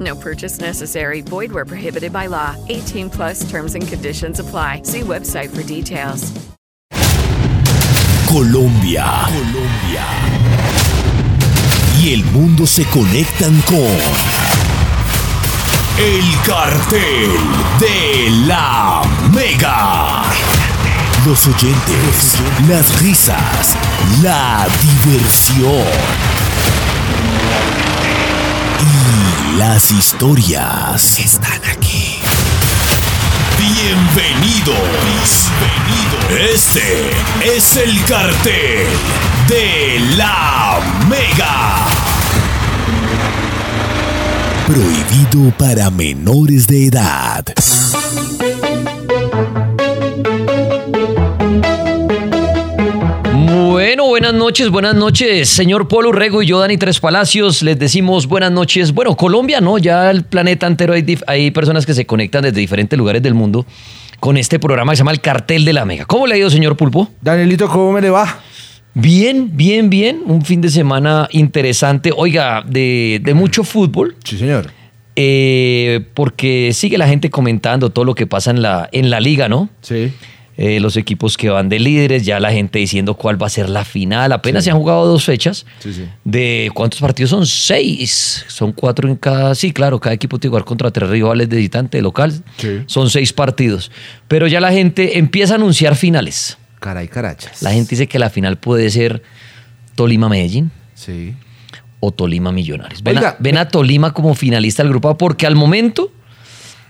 [0.00, 1.20] No purchase necessary.
[1.20, 2.56] Void where prohibited by law.
[2.68, 4.82] 18 plus terms and conditions apply.
[4.84, 6.32] See website for details.
[8.32, 9.26] Colombia.
[9.26, 10.06] Colombia.
[12.00, 13.76] Y el mundo se conectan con
[15.98, 17.30] El Cartel
[17.78, 19.02] de la
[19.34, 20.22] Mega.
[21.26, 23.76] Los oyentes, las risas,
[24.22, 25.86] la diversión.
[28.80, 32.18] Y las historias están aquí.
[33.58, 35.50] Bienvenidos.
[35.60, 36.52] Bienvenido.
[36.54, 37.10] Este
[37.56, 38.86] es el cartel
[39.48, 41.86] de la Mega.
[44.66, 47.44] Prohibido para menores de edad.
[54.12, 58.52] Buenas noches, buenas noches, señor Polo Rego y yo, Dani Tres Palacios, les decimos buenas
[58.52, 58.92] noches.
[58.92, 59.78] Bueno, Colombia, ¿no?
[59.78, 63.64] Ya el planeta entero hay, hay personas que se conectan desde diferentes lugares del mundo
[64.20, 66.04] con este programa que se llama El Cartel de la Mega.
[66.04, 67.08] ¿Cómo le ha ido, señor Pulpo?
[67.22, 68.38] Danielito, ¿cómo me le va?
[68.92, 70.20] Bien, bien, bien.
[70.26, 72.10] Un fin de semana interesante.
[72.14, 74.16] Oiga, de, de mucho fútbol.
[74.24, 74.70] Sí, señor.
[75.16, 79.48] eh, porque sigue la gente comentando todo lo que pasa en la, en la liga,
[79.48, 79.70] ¿no?
[79.80, 80.12] Sí.
[80.64, 83.68] Eh, los equipos que van de líderes, ya la gente diciendo cuál va a ser
[83.68, 84.30] la final.
[84.30, 84.66] Apenas Sí.
[84.66, 85.66] se han jugado dos fechas.
[85.80, 86.04] Sí, sí.
[86.22, 87.46] ¿De cuántos partidos son?
[87.46, 88.44] Seis.
[88.46, 89.56] Son cuatro en cada.
[89.56, 92.32] Sí, claro, cada equipo tiene que jugar contra tres rivales de visitante, de local.
[92.58, 92.82] Sí.
[92.86, 93.90] Son seis partidos.
[94.28, 96.56] Pero ya la gente empieza a anunciar finales.
[96.78, 97.60] Caray, carachas.
[97.62, 99.22] La gente dice que la final puede ser
[99.96, 101.34] Tolima-Medellín Sí.
[102.00, 103.02] o Tolima Millonarios.
[103.02, 106.12] Ven, a, ven a Tolima como finalista del grupo porque al momento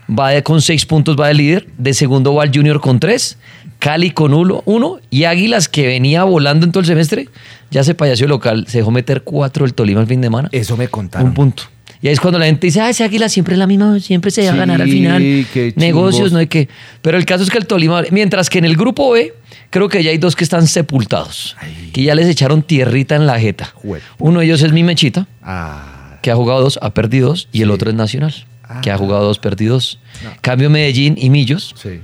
[0.09, 1.69] va de- con seis puntos, va de líder.
[1.79, 3.39] De segundo va el Junior con tres.
[3.83, 5.01] Cali con uno, uno.
[5.11, 7.29] Y Águilas, que venía volando en todo el semestre,
[7.73, 8.65] ya se payació local.
[8.69, 10.49] Se dejó meter cuatro el Tolima el fin de semana.
[10.53, 11.27] Eso me contaron.
[11.31, 11.65] Un punto.
[12.01, 14.31] Y ahí es cuando la gente dice, ah, ese Águila siempre es la misma, siempre
[14.31, 15.21] se va a Sí, ganar al final.
[15.53, 16.69] qué Negocios, no hay que.
[17.01, 19.35] Pero el caso es que el Tolima, mientras que en el grupo B,
[19.71, 21.57] creo que ya hay dos que están sepultados,
[21.93, 23.75] que ya les echaron tierrita en la jeta.
[24.19, 26.19] Uno de ellos es mi Mechita, Ah.
[26.23, 28.33] que ha jugado dos, ha perdido dos, y el otro es Nacional,
[28.81, 28.99] que ha Ah.
[28.99, 29.99] jugado dos, perdidos.
[30.41, 32.01] Cambio Medellín y Millos Sí.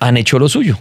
[0.00, 0.78] han hecho lo suyo.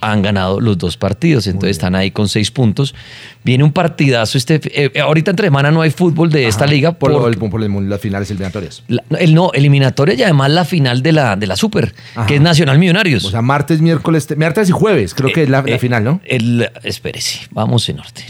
[0.00, 2.94] Han ganado los dos partidos, entonces están ahí con seis puntos.
[3.42, 4.38] Viene un partidazo.
[4.38, 7.62] Este, eh, ahorita entre semana no hay fútbol de esta liga Por, por, el, por
[7.62, 8.84] el- las finales eliminatorias.
[8.86, 12.26] la- el no, eliminatoria y además la final de la, de la Super, Ajá.
[12.26, 13.24] que es Nacional Millonarios.
[13.24, 16.04] O sea, martes, miércoles, te- martes y jueves, creo que es la, la Eh, final,
[16.04, 16.20] ¿no?
[16.24, 18.24] El, espérese, vamos en orden.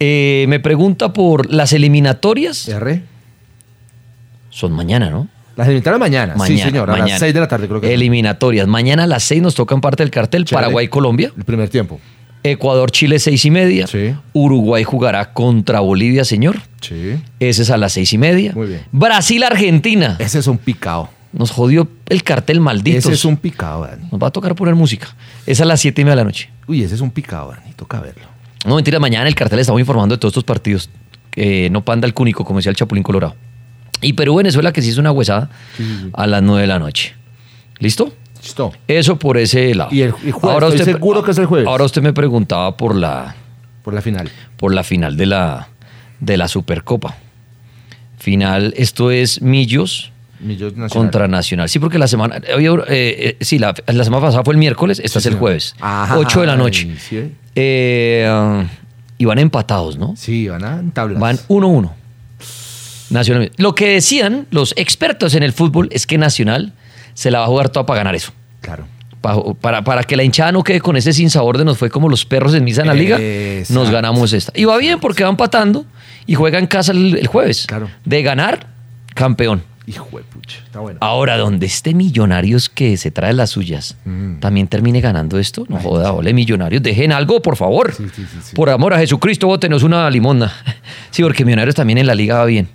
[0.00, 2.68] Eh, me pregunta por las eliminatorias.
[2.68, 3.02] R.
[4.50, 5.28] Son mañana, ¿no?
[5.58, 6.34] Las eliminatorias mañana.
[6.36, 6.56] Mañana.
[6.56, 6.88] sí, señor.
[6.88, 7.10] A mañana.
[7.10, 7.88] las 6 de la tarde, creo que.
[7.88, 7.92] es.
[7.92, 8.68] Eliminatorias.
[8.68, 10.44] Mañana a las seis nos tocan parte del cartel.
[10.44, 11.32] Paraguay-Colombia.
[11.36, 11.98] El primer tiempo.
[12.44, 13.88] Ecuador-Chile, seis y media.
[13.88, 14.14] Sí.
[14.34, 16.60] Uruguay jugará contra Bolivia, señor.
[16.80, 17.16] Sí.
[17.40, 18.52] Ese es a las seis y media.
[18.54, 18.82] Muy bien.
[18.92, 20.14] Brasil-Argentina.
[20.20, 21.08] Ese es un picado.
[21.32, 22.96] Nos jodió el cartel maldito.
[22.96, 24.06] Ese es un picado, Dani.
[24.12, 25.08] Nos va a tocar poner música.
[25.44, 26.50] Es a las siete y media de la noche.
[26.68, 27.72] Uy, ese es un picado, Dani.
[27.72, 28.26] Toca verlo.
[28.64, 30.88] No, mentira, mañana en el cartel estamos informando de todos estos partidos.
[31.34, 33.34] Eh, no panda el cúnico, como decía el Chapulín Colorado.
[34.00, 35.50] Y Perú-Venezuela, que sí es una huesada,
[36.12, 37.14] a las nueve de la noche.
[37.78, 38.12] ¿Listo?
[38.42, 38.72] Listo.
[38.86, 39.90] Eso por ese lado.
[39.92, 41.66] Y el- el jueves, estoy seguro que es el jueves.
[41.68, 43.34] Ahora usted me preguntaba por la,
[43.82, 44.30] Por la final.
[44.56, 45.68] por la final de la,
[46.20, 47.16] de la Supercopa.
[48.18, 50.90] Final, esto es Millos Millos Nacional.
[50.90, 51.68] contra Nacional.
[51.68, 55.00] Sí, porque la semana, eh, eh, eh, sí, la, la semana pasada fue el miércoles,
[55.02, 55.74] esta Sí, es el jueves.
[55.80, 56.88] Ajá, 8 de la noche.
[56.90, 57.32] ay, sí.
[57.54, 58.66] Eh,
[59.18, 60.14] y van empatados, ¿no?
[60.16, 61.20] Sí, van a tablas.
[61.20, 61.90] Van 1-1.
[63.10, 63.50] Nacional.
[63.56, 66.72] Lo que decían los expertos en el fútbol es que Nacional
[67.14, 68.32] se la va a jugar toda para ganar eso.
[68.60, 68.84] Claro.
[69.20, 72.08] Pa- Para, para que la hinchada no quede con ese sinsabor de nos fue como
[72.08, 73.74] los perros en misa en la liga, Exacto.
[73.82, 74.52] nos ganamos esta.
[74.54, 75.84] Y va bien porque va empatando
[76.26, 77.64] y juega en casa el, el jueves.
[77.66, 77.88] Claro.
[78.04, 78.68] De ganar,
[79.14, 79.62] campeón.
[79.88, 80.98] Hijo de pucha, está bueno.
[81.00, 84.38] Ahora, donde este Millonarios que se trae las suyas Mm.
[84.38, 87.94] también termine ganando esto, no joda, ole Millonarios, dejen algo, por favor.
[87.94, 88.54] Sí, sí.
[88.54, 90.52] Por amor a Jesucristo, bótenos una limona.
[91.10, 92.68] Sí, porque Millonarios también en la liga va bien.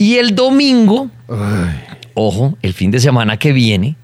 [0.00, 1.78] Y el domingo, Ay,
[2.14, 3.96] ojo, el fin de semana que viene,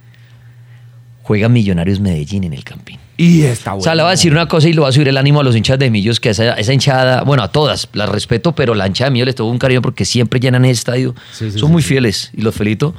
[1.23, 2.99] juega Millonarios Medellín en el Campín.
[3.17, 3.81] y está bueno.
[3.81, 5.41] O sea, le voy a decir una cosa y lo va a subir el ánimo
[5.41, 8.75] a los hinchas de Millos, que esa, esa hinchada, bueno, a todas, las respeto, pero
[8.75, 11.15] la hinchada de Millos les tengo un cariño porque siempre llenan ese estadio.
[11.33, 12.95] Sí, sí, Son sí, muy fieles y los felito.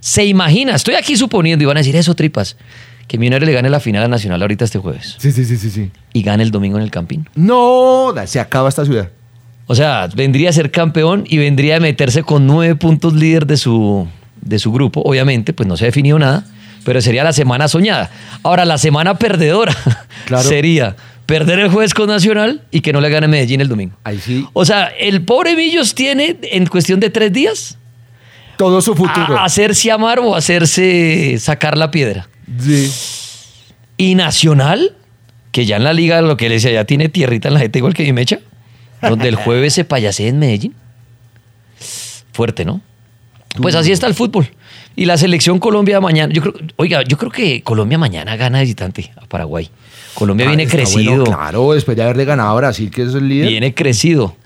[0.00, 2.58] Se imagina, estoy aquí suponiendo, y van a decir eso, tripas,
[3.06, 5.70] que Millonarios le gane la final a Nacional ahorita este jueves Sí, sí, sí, sí,
[5.70, 5.90] sí.
[6.12, 7.26] y gane el domingo en el Campín.
[7.34, 9.08] No, se acaba esta ciudad.
[9.68, 13.56] O sea, vendría a ser campeón y vendría a meterse con nueve puntos líder de
[13.56, 14.08] su,
[14.40, 15.02] de su grupo.
[15.04, 16.44] Obviamente, pues no se ha definido nada,
[16.84, 18.10] pero sería la semana soñada.
[18.42, 19.76] Ahora, la semana perdedora
[20.26, 20.48] Claro.
[20.48, 23.94] sería perder el jueves con Nacional y que no le gane Medellín el domingo.
[24.04, 27.76] Ahí sí, O sea, el pobre Millos tiene en cuestión de tres días
[28.56, 29.38] todo su futuro.
[29.38, 32.28] a hacerse amar o hacerse sacar la piedra.
[32.58, 32.90] Sí.
[33.98, 34.94] Y Nacional,
[35.52, 37.78] que ya en la liga, lo que le decía, ya tiene tierrita en la gente
[37.78, 38.38] igual que mi mecha,
[39.02, 40.74] donde el jueves se payasea en Medellín.
[42.32, 42.80] Fuerte, ¿no?
[43.60, 44.48] Pues así está el fútbol.
[44.94, 49.12] Y la selección Colombia mañana, yo creo, oiga, yo creo que Colombia mañana gana visitante
[49.16, 49.68] a Paraguay.
[50.14, 51.10] Colombia Ah, viene crecido.
[51.24, 53.48] bueno, claro, después de haberle ganado a Brasil, que es el líder.
[53.48, 54.36] Viene crecido.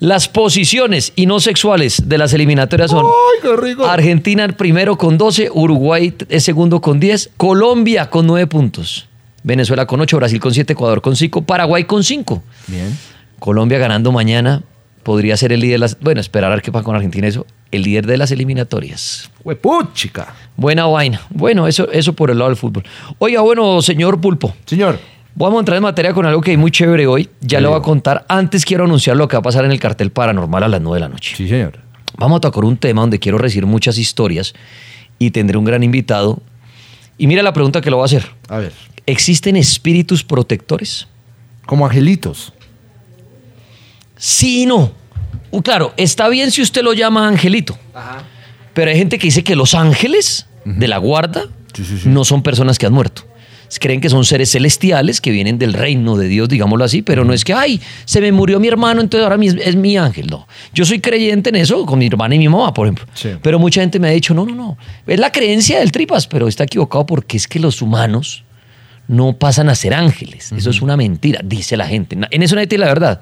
[0.00, 3.84] Las posiciones y no sexuales de las eliminatorias son ¡Ay, qué rico!
[3.84, 9.06] Argentina el primero con 12, Uruguay es segundo con 10, Colombia con 9 puntos,
[9.42, 12.42] Venezuela con 8, Brasil con 7, Ecuador con 5, Paraguay con 5.
[12.66, 12.98] Bien.
[13.40, 14.62] Colombia ganando mañana
[15.02, 15.98] podría ser el líder de las...
[15.98, 17.46] Bueno, esperar a ver qué pasa con Argentina eso.
[17.72, 19.30] El líder de las eliminatorias.
[19.42, 20.34] Huepuchica.
[20.56, 21.22] Buena vaina.
[21.30, 22.84] Bueno, eso, eso por el lado del fútbol.
[23.18, 24.54] Oiga, bueno, señor Pulpo.
[24.66, 24.98] Señor.
[25.34, 27.28] Vamos a entrar en materia con algo que hay muy chévere hoy.
[27.40, 28.24] Ya lo voy a contar.
[28.28, 30.96] Antes quiero anunciar lo que va a pasar en el cartel paranormal a las 9
[30.96, 31.34] de la noche.
[31.36, 31.78] Sí, señor.
[32.18, 34.52] Vamos a tocar un tema donde quiero recibir muchas historias
[35.18, 36.42] y tendré un gran invitado.
[37.16, 38.26] Y mira la pregunta que lo voy a hacer.
[38.48, 38.72] A ver.
[39.06, 41.06] ¿Existen espíritus protectores?
[41.64, 42.52] Como angelitos.
[44.20, 44.92] Sí y no.
[45.50, 47.76] Uh, claro, está bien si usted lo llama angelito.
[48.74, 51.44] Pero hay gente que dice que los ángeles de la guarda
[51.74, 52.08] Sí, sí, sí.
[52.08, 53.26] no son personas que han muerto.
[53.78, 57.32] Creen que son seres celestiales que vienen del reino de Dios, digámoslo así, pero no
[57.32, 60.26] es que, ay, se me murió mi hermano, entonces ahora es mi ángel.
[60.26, 60.46] No.
[60.74, 63.06] Yo soy creyente en eso con mi hermana y mi mamá, por ejemplo.
[63.14, 63.30] Sí.
[63.40, 64.76] Pero mucha gente me ha dicho, no, no, no.
[65.06, 68.44] Es la creencia del tripas, pero está equivocado porque es que los humanos
[69.06, 70.52] no pasan a ser ángeles.
[70.52, 72.18] Eso es una mentira, dice la gente.
[72.30, 73.20] En eso nadie tiene la verdad.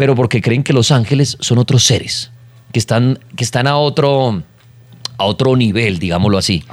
[0.00, 2.30] Pero porque creen que los ángeles son otros seres,
[2.72, 4.42] que están, que están a, otro,
[5.18, 6.64] a otro nivel, digámoslo así.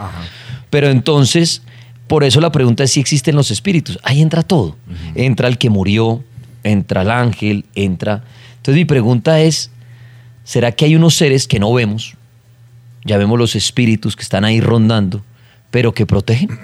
[0.69, 1.61] Pero entonces,
[2.07, 3.99] por eso la pregunta es si existen los espíritus.
[4.03, 4.77] Ahí entra todo.
[5.13, 6.23] Entra el que murió,
[6.63, 8.23] entra el ángel, entra...
[8.55, 9.71] Entonces mi pregunta es,
[10.45, 12.13] ¿será que hay unos seres que no vemos?
[13.03, 15.21] Ya vemos los espíritus que están ahí rondando,
[15.69, 16.57] pero que protegen.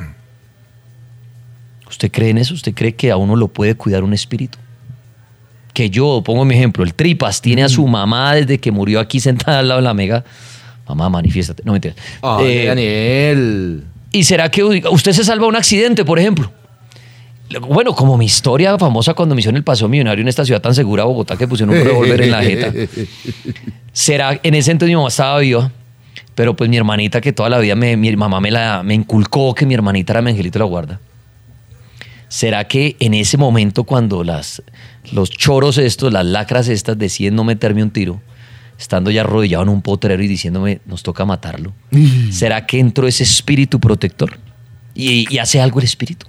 [1.89, 2.53] ¿Usted cree en eso?
[2.53, 4.59] ¿Usted cree que a uno lo puede cuidar un espíritu?
[5.73, 9.19] Que yo, pongo mi ejemplo, el Tripas tiene a su mamá desde que murió aquí
[9.19, 10.23] sentada al lado de la mega.
[10.87, 11.63] Mamá, manifiéstate.
[11.65, 11.95] No mentira.
[12.21, 13.83] Ay, Eh, Daniel.
[14.11, 16.51] ¿Y será que usted se salva un accidente, por ejemplo?
[17.67, 20.73] Bueno, como mi historia famosa cuando me hicieron el paseo millonario en esta ciudad tan
[20.75, 22.71] segura, Bogotá, que pusieron un revólver en la jeta.
[23.91, 25.71] ¿Será en ese entonces mi mamá estaba viva?
[26.35, 29.53] Pero pues mi hermanita que toda la vida me, mi mamá me, la, me inculcó
[29.53, 30.99] que mi hermanita era mi angelito de la guarda.
[32.33, 34.63] ¿Será que en ese momento cuando las,
[35.11, 38.23] los choros estos, las lacras estas deciden no meterme un tiro,
[38.79, 41.75] estando ya arrodillado en un potrero y diciéndome nos toca matarlo,
[42.31, 44.39] ¿será que entró ese espíritu protector?
[44.95, 46.25] Y, y hace algo el espíritu.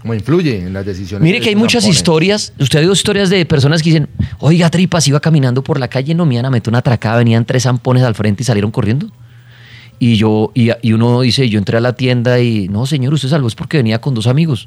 [0.00, 1.22] ¿Cómo influye en las decisiones?
[1.22, 2.54] Mire que hay muchas historias.
[2.58, 6.14] Usted ha oído historias de personas que dicen, oiga, tripas, iba caminando por la calle,
[6.14, 9.12] no me iban a meter una atracada, venían tres zampones al frente y salieron corriendo.
[10.04, 13.28] Y yo, y, y uno dice, yo entré a la tienda y, no, señor, usted
[13.28, 14.66] salvó, es porque venía con dos amigos.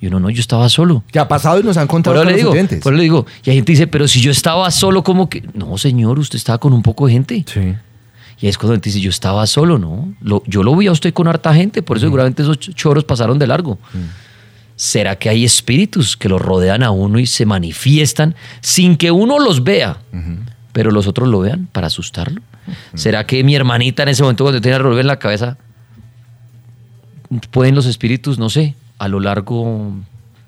[0.00, 1.04] Y uno, no, yo estaba solo.
[1.12, 2.82] Que ha pasado y nos han contado Por le digo, oyentes.
[2.82, 5.28] por eso le digo, y hay gente que dice, pero si yo estaba solo, ¿cómo
[5.28, 5.44] que?
[5.54, 7.44] No, señor, usted estaba con un poco de gente.
[7.46, 7.74] Sí.
[8.40, 10.12] Y es cuando gente dice, yo estaba solo, ¿no?
[10.20, 13.04] Lo- yo lo vi a usted con harta gente, por eso seguramente esos ch- choros
[13.04, 13.78] pasaron de largo.
[14.74, 19.38] ¿Será que hay espíritus que lo rodean a uno y se manifiestan sin que uno
[19.38, 19.98] los vea,
[20.72, 22.40] pero los otros lo vean para asustarlo?
[22.94, 25.56] ¿Será que mi hermanita en ese momento cuando tenía el revólver en la cabeza,
[27.50, 29.92] pueden los espíritus, no sé, a lo largo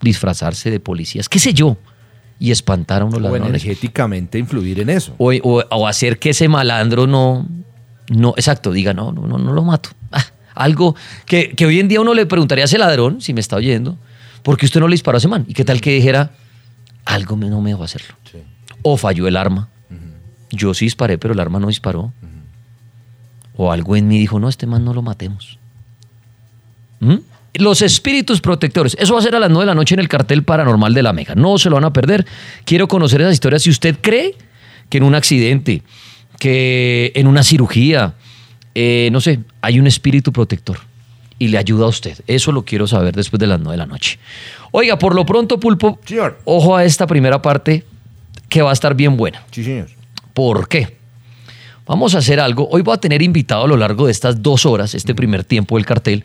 [0.01, 1.77] disfrazarse de policías, qué sé yo,
[2.39, 3.49] y espantar a unos O ladrones?
[3.49, 5.15] energéticamente influir en eso.
[5.19, 7.47] O, o- o hacer que ese malandro no,
[8.11, 9.91] no, exacto, diga, no, no, no, no lo mato.
[10.13, 10.95] Ah, algo
[11.27, 13.97] que, que hoy en día uno le preguntaría a ese ladrón, si me está oyendo,
[14.43, 15.45] ¿por qué usted no le disparó a ese man?
[15.49, 16.33] ¿Y qué tal que dijera,
[17.07, 18.15] algo me- no me dejó hacerlo?
[18.83, 19.69] O falló el arma.
[20.55, 22.13] Yo sí disparé, pero el arma no disparó.
[23.57, 25.59] O algo en mí dijo, no, este man no lo matemos.
[27.01, 27.17] ¿Mm?
[27.55, 28.97] Los espíritus protectores.
[28.99, 31.03] Eso va a ser a las 9 de la noche en el cartel paranormal de
[31.03, 31.35] la Mega.
[31.37, 32.27] No se lo van a perder.
[32.65, 33.63] Quiero conocer esas historias.
[33.63, 34.35] Si usted cree
[34.89, 35.83] que en un accidente,
[36.41, 38.15] que en una cirugía,
[38.75, 40.79] eh, no sé, hay un espíritu protector
[41.39, 42.19] y le ayuda a usted.
[42.27, 44.19] Eso lo quiero saber después de las 9 de la noche.
[44.73, 46.41] Oiga, por lo pronto, Pulpo, Señor.
[46.45, 47.85] ojo a esta primera parte
[48.49, 49.45] que va a estar bien buena.
[49.51, 49.89] Sí, señor.
[50.35, 50.99] ¿Por qué?
[51.87, 52.69] Vamos a hacer algo.
[52.71, 55.77] Hoy voy a tener invitado a lo largo de estas dos horas, este primer tiempo
[55.77, 56.25] del cartel,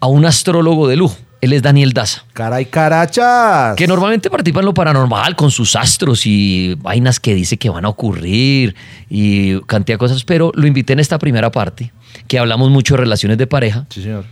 [0.00, 1.16] a un astrólogo de lujo.
[1.40, 3.74] Él es Daniel Daza, Caray, carachas.
[3.74, 7.84] que normalmente participa en lo paranormal con sus astros y vainas que dice que van
[7.84, 8.76] a ocurrir
[9.10, 11.92] y cantidad de cosas, pero lo invité en esta primera parte,
[12.28, 13.86] que hablamos mucho de relaciones de pareja.
[13.88, 14.24] Sí, señor.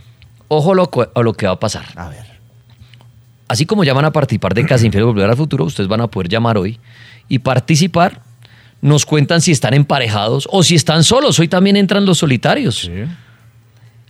[0.47, 1.83] Ojo lo a lo que va a pasar.
[1.95, 2.25] A ver.
[3.49, 6.07] Así como ya van a participar de Casa Infiel Volver al Futuro, ustedes van a
[6.07, 6.79] poder llamar hoy
[7.27, 8.21] y participar.
[8.81, 11.37] Nos cuentan si están emparejados o si están solos.
[11.39, 12.79] Hoy también entran los solitarios.
[12.79, 12.91] Sí.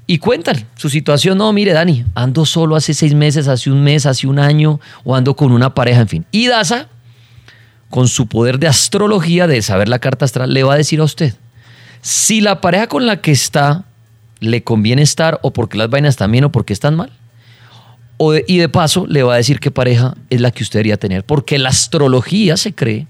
[0.07, 1.37] Y cuentan su situación.
[1.37, 5.15] No, mire, Dani, ando solo hace seis meses, hace un mes, hace un año, o
[5.15, 6.25] ando con una pareja, en fin.
[6.31, 6.87] Y Daza,
[7.89, 11.03] con su poder de astrología, de saber la carta astral, le va a decir a
[11.03, 11.33] usted
[12.01, 13.83] si la pareja con la que está
[14.39, 17.11] le conviene estar o porque las vainas están bien o porque están mal.
[18.17, 20.79] O de- y de paso le va a decir qué pareja es la que usted
[20.79, 21.23] debería tener.
[21.23, 23.05] Porque la astrología se cree,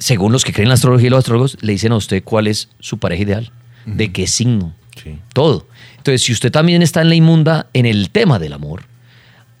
[0.00, 2.48] según los que creen en la astrología y los astrólogos, le dicen a usted cuál
[2.48, 3.52] es su pareja ideal,
[3.86, 5.18] de qué signo, Sí.
[5.32, 5.68] todo.
[5.98, 8.84] Entonces, si usted también está en la inmunda en el tema del amor,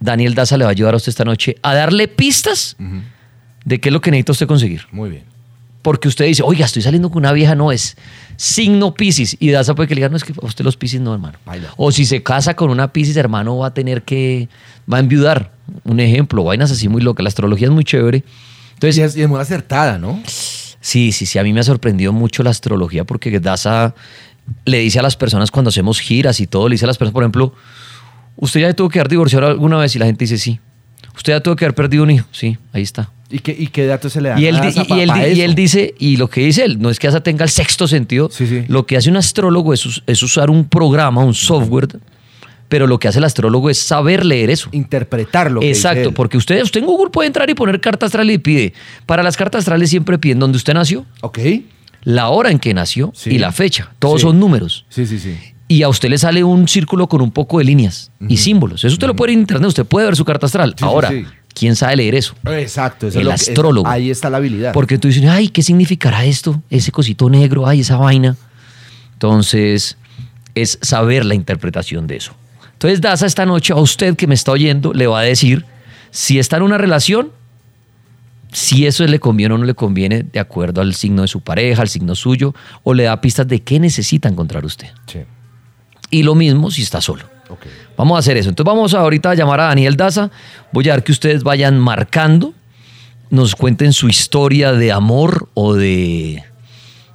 [0.00, 2.76] Daniel Daza le va a ayudar a usted esta noche a darle pistas
[3.64, 4.86] de qué es lo que necesita usted conseguir.
[4.90, 5.24] Muy bien.
[5.82, 7.96] Porque usted dice, oiga, estoy saliendo con una vieja, no es
[8.36, 9.36] signo Piscis.
[9.40, 11.38] Y Daza puede que le diga, no, es que a usted los Piscis no, hermano.
[11.46, 11.68] Baila.
[11.76, 14.48] O si se casa con una Piscis, hermano, va a tener que,
[14.90, 15.52] va a enviudar.
[15.84, 17.22] Un ejemplo, vainas así muy locas.
[17.24, 18.24] La astrología es muy chévere.
[18.80, 20.22] Entonces, Y es, y es muy acertada, ¿no?
[20.26, 21.38] Sí, sí, sí.
[21.38, 23.94] A mí me ha sorprendido mucho la astrología porque Daza
[24.64, 27.12] le dice a las personas cuando hacemos giras y todo, le dice a las personas,
[27.12, 27.54] por ejemplo,
[28.36, 29.94] ¿usted ya tuvo que haber divorciado alguna vez?
[29.96, 30.58] Y la gente dice sí.
[31.14, 32.26] ¿Usted ya tuvo que haber perdido un hijo?
[32.32, 33.10] Sí, ahí está.
[33.28, 34.38] ¿Y qué, y qué datos se le dan?
[34.40, 35.42] Y él, a di- Daza y, él, y eso?
[35.44, 38.30] él dice, y lo que dice él, no es que Daza tenga el sexto sentido,
[38.32, 38.64] Sí, sí.
[38.68, 41.88] lo que hace un astrólogo es, es usar un programa, un software,
[42.70, 44.70] pero lo que hace el astrólogo es saber leer eso.
[44.72, 45.60] Interpretarlo.
[45.62, 48.72] Exacto, porque usted, usted en Google puede entrar y poner carta astral y pide.
[49.04, 51.38] Para las cartas astrales siempre piden dónde usted nació, Ok.
[52.04, 53.30] la hora en que nació Sí.
[53.34, 53.92] y la fecha.
[53.98, 54.26] Todos Sí.
[54.28, 54.86] son números.
[54.88, 55.36] Sí, sí, sí.
[55.68, 58.82] Y a usted le sale un círculo con un poco de líneas y símbolos.
[58.84, 60.74] Eso usted lo puede ver en internet, usted puede ver su carta astral.
[60.76, 61.24] Sí, Ahora, sí.
[61.54, 62.34] ¿quién sabe leer eso?
[62.46, 63.06] Exacto.
[63.08, 63.88] eso El es lo que- es- astrólogo.
[63.88, 64.72] ahí está la habilidad.
[64.72, 66.62] Porque tú dices, ay, ¿qué significará esto?
[66.70, 68.36] Ese cosito negro, ay, esa vaina.
[69.14, 69.96] Entonces,
[70.54, 72.32] es saber la interpretación de eso.
[72.80, 75.66] Entonces, Daza, esta noche a usted que me está oyendo le va a decir
[76.10, 77.30] si está en una relación,
[78.52, 81.82] si eso le conviene o no le conviene de acuerdo al signo de su pareja,
[81.82, 84.88] al signo suyo, o le da pistas de qué necesita encontrar usted.
[85.04, 85.18] Sí.
[86.08, 87.24] Y lo mismo si está solo.
[87.98, 88.48] Vamos a hacer eso.
[88.48, 90.30] Entonces vamos ahorita a llamar a Daniel Daza.
[90.72, 92.54] Voy a dar que ustedes vayan marcando,
[93.28, 96.42] nos cuenten su historia de amor o de,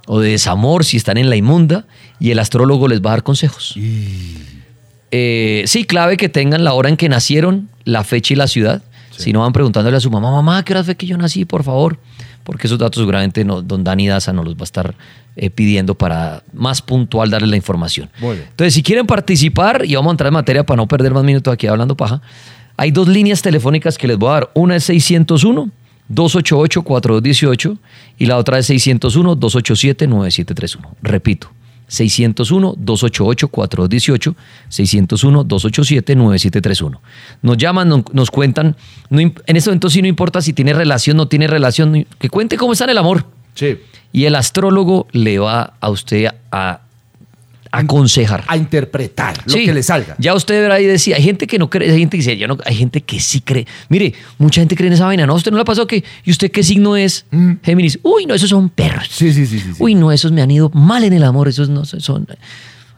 [0.06, 1.86] o de desamor, si están en la inmunda,
[2.20, 3.74] y el astrólogo les va a dar consejos.
[5.10, 8.82] Eh, sí, clave que tengan la hora en que nacieron, la fecha y la ciudad.
[9.16, 11.64] Si no van preguntándole a su mamá, mamá, ¿qué hora fue que yo nací, por
[11.64, 11.98] favor?
[12.44, 14.94] Porque esos datos seguramente no, don Dani Daza nos los va a estar
[15.36, 18.10] eh, pidiendo para más puntual darle la información.
[18.20, 21.52] Entonces, si quieren participar, y vamos a entrar en materia para no perder más minutos
[21.52, 22.20] aquí hablando paja,
[22.76, 24.50] hay dos líneas telefónicas que les voy a dar.
[24.54, 25.70] Una es 601
[26.08, 27.78] 288 4218
[28.18, 30.96] y la otra es 601 287 9731.
[31.02, 31.50] Repito,
[31.88, 34.34] 601-288-4218,
[34.70, 36.98] 601-287-9731.
[37.42, 38.76] Nos llaman, no- nos cuentan,
[39.10, 42.28] no en este momento sí no importa si tiene relación, no tiene relación, no- que
[42.30, 43.26] cuente cómo está en el amor.
[43.54, 43.78] Sí.
[44.12, 46.80] Y el astrólogo le va a usted a
[47.78, 48.44] aconsejar.
[48.46, 50.16] A interpretar lo Sí, que le salga.
[50.18, 52.48] Ya usted verá y decía, hay gente que no cree, hay gente que dice, yo
[52.48, 53.66] no, hay gente que sí cree.
[53.88, 55.32] Mire, mucha gente cree en esa vaina, ¿no?
[55.32, 57.26] ¿A usted no le ha pasado que, ¿y usted qué signo es?
[57.62, 57.98] Géminis.
[58.02, 59.08] Uy, no, esos son perros.
[59.08, 59.12] Mm.
[59.14, 59.70] Sí, sí, sí, sí.
[59.78, 62.26] Uy, no, esos me han ido mal en el amor, esos no son- son...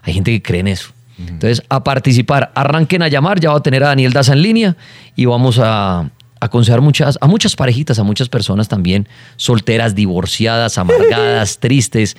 [0.03, 0.91] Hay gente que cree en eso.
[1.19, 4.77] Entonces, a participar, arranquen a llamar, ya va a tener a Daniel Daza en línea
[5.17, 6.09] y vamos a
[6.41, 12.17] aconsejar muchas, a muchas parejitas, a muchas personas también, solteras, divorciadas, amargadas, tristes,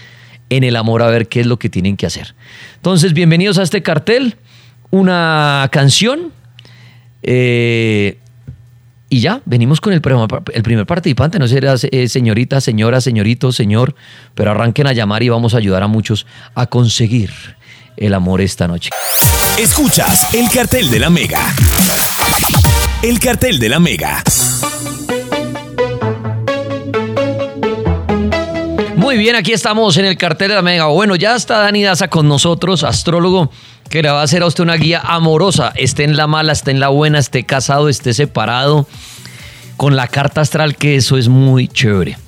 [0.49, 2.35] en el amor a ver qué es lo que tienen que hacer.
[2.75, 4.35] Entonces, bienvenidos a este cartel,
[4.91, 6.31] una canción.
[7.23, 8.17] eh,
[9.11, 11.39] y ya, venimos con el primer, participante.
[11.39, 13.95] No sé, era, eh, señorita, señora, señorito, señor,
[14.35, 17.31] pero arranquen a llamar y vamos a ayudar a muchos a conseguir
[17.97, 18.91] el amor esta noche.
[19.57, 21.41] Escuchas el cartel de la Mega.
[23.01, 24.23] El cartel de la Mega.
[29.09, 30.85] Muy bien, aquí estamos en el cartel de la Mega.
[30.85, 33.49] Bueno, ya está Dani Daza con nosotros, astrólogo,
[33.89, 35.73] que le va a hacer a usted una guía amorosa.
[35.75, 38.85] Esté en la mala, esté en la buena, esté casado, esté separado,
[39.77, 42.19] con la carta astral, que eso es muy chévere.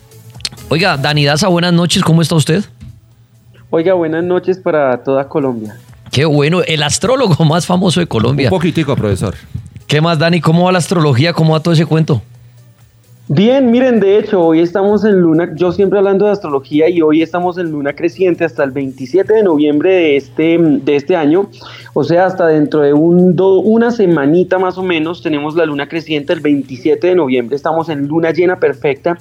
[0.69, 2.65] Oiga, Dani Daza, buenas noches, ¿cómo está usted?
[3.69, 5.77] Oiga, buenas noches para toda Colombia.
[6.11, 8.47] Qué bueno, el astrólogo más famoso de Colombia.
[8.47, 9.35] Un poquitico, profesor.
[9.85, 10.41] ¿Qué más, Dani?
[10.41, 11.31] ¿Cómo va la astrología?
[11.33, 12.23] ¿Cómo va todo ese cuento?
[13.33, 17.21] Bien, miren, de hecho, hoy estamos en luna, yo siempre hablando de astrología y hoy
[17.21, 21.49] estamos en luna creciente hasta el 27 de noviembre de este, de este año,
[21.93, 26.33] o sea, hasta dentro de un, una semanita más o menos tenemos la luna creciente
[26.33, 29.17] el 27 de noviembre, estamos en luna llena perfecta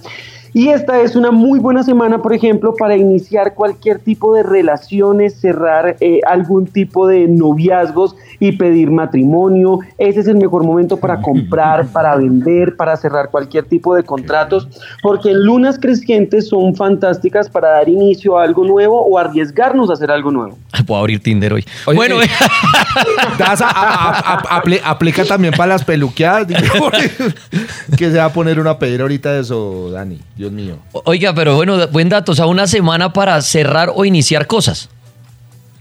[0.52, 5.34] y esta es una muy buena semana, por ejemplo, para iniciar cualquier tipo de relaciones,
[5.34, 9.80] cerrar eh, algún tipo de noviazgos y pedir matrimonio.
[9.98, 14.68] Ese es el mejor momento para comprar, para vender, para cerrar cualquier tipo de contratos,
[15.02, 20.10] porque lunas crecientes son fantásticas para dar inicio a algo nuevo o arriesgarnos a hacer
[20.10, 20.58] algo nuevo.
[20.86, 21.64] Puedo abrir Tinder hoy.
[21.94, 22.28] bueno, eh,
[24.84, 26.46] aplica también para las peluqueadas.
[27.96, 30.20] que se va a poner una pedera ahorita de eso, Dani.
[30.40, 30.78] Dios mío.
[31.04, 32.32] Oiga, pero bueno, buen dato.
[32.32, 34.88] O sea, una semana para cerrar o iniciar cosas.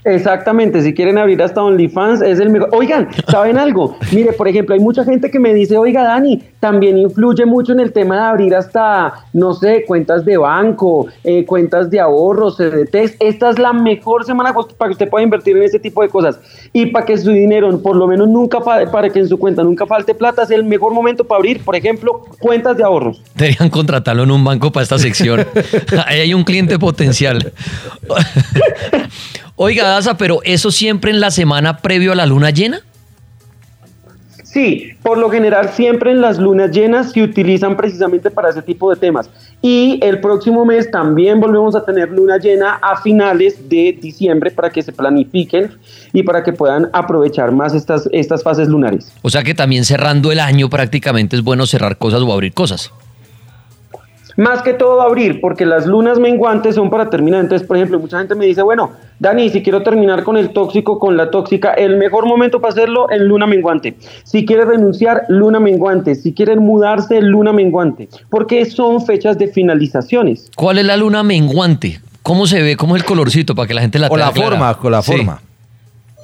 [0.05, 2.69] Exactamente, si quieren abrir hasta OnlyFans es el mejor.
[2.71, 3.97] Oigan, ¿saben algo?
[4.13, 7.81] Mire, por ejemplo, hay mucha gente que me dice, oiga, Dani, también influye mucho en
[7.81, 13.17] el tema de abrir hasta, no sé, cuentas de banco, eh, cuentas de ahorros, CDTs.
[13.19, 16.39] Esta es la mejor semana para que usted pueda invertir en ese tipo de cosas.
[16.71, 19.85] Y para que su dinero, por lo menos nunca, para que en su cuenta nunca
[19.85, 23.21] falte plata, es el mejor momento para abrir, por ejemplo, cuentas de ahorros.
[23.35, 25.45] Deberían contratarlo en un banco para esta sección.
[26.05, 27.51] Ahí hay un cliente potencial.
[29.61, 32.79] Oiga, Daza, pero eso siempre en la semana previo a la luna llena.
[34.45, 38.89] Sí, por lo general siempre en las lunas llenas se utilizan precisamente para ese tipo
[38.89, 39.29] de temas.
[39.61, 44.69] Y el próximo mes también volvemos a tener luna llena a finales de diciembre para
[44.69, 45.71] que se planifiquen
[46.13, 49.11] y para que puedan aprovechar más estas, estas fases lunares.
[49.23, 52.93] O sea que también cerrando el año prácticamente es bueno cerrar cosas o abrir cosas.
[54.37, 57.41] Más que todo abrir, porque las lunas menguantes son para terminar.
[57.41, 60.99] Entonces, por ejemplo, mucha gente me dice, bueno, Dani, si quiero terminar con el tóxico,
[60.99, 63.97] con la tóxica, el mejor momento para hacerlo en luna menguante.
[64.23, 66.15] Si quiere renunciar, luna menguante.
[66.15, 68.07] Si quieren mudarse, luna menguante.
[68.29, 70.49] Porque son fechas de finalizaciones.
[70.55, 71.99] ¿Cuál es la luna menguante?
[72.23, 72.77] ¿Cómo se ve?
[72.77, 75.41] ¿Cómo es el colorcito para que la gente la tenga la forma, con la forma.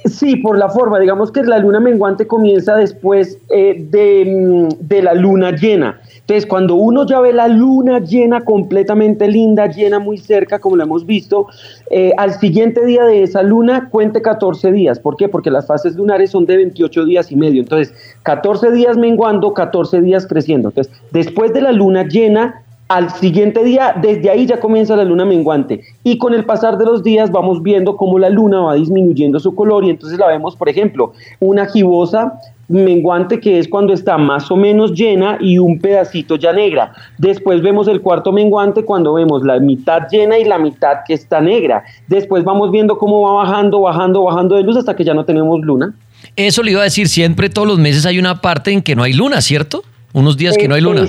[0.04, 1.00] Sí, por la forma.
[1.00, 6.00] Digamos que la luna menguante comienza después eh, de, mm, de la luna llena.
[6.26, 10.82] Entonces, cuando uno ya ve la luna llena completamente linda, llena muy cerca, como la
[10.82, 11.46] hemos visto,
[11.88, 14.98] eh, al siguiente día de esa luna cuente 14 días.
[14.98, 15.28] ¿Por qué?
[15.28, 17.62] Porque las fases lunares son de 28 días y medio.
[17.62, 20.70] Entonces, 14 días menguando, 14 días creciendo.
[20.70, 25.24] Entonces, después de la luna llena, al siguiente día, desde ahí ya comienza la luna
[25.24, 25.82] menguante.
[26.02, 29.54] Y con el pasar de los días vamos viendo cómo la luna va disminuyendo su
[29.54, 34.50] color y entonces la vemos, por ejemplo, una gibosa menguante que es cuando está más
[34.50, 36.92] o menos llena y un pedacito ya negra.
[37.18, 41.40] Después vemos el cuarto menguante cuando vemos la mitad llena y la mitad que está
[41.40, 41.84] negra.
[42.08, 45.60] Después vamos viendo cómo va bajando, bajando, bajando de luz hasta que ya no tenemos
[45.60, 45.94] luna.
[46.34, 49.02] Eso le iba a decir, siempre todos los meses hay una parte en que no
[49.02, 49.84] hay luna, ¿cierto?
[50.12, 51.08] Unos días que no hay luna.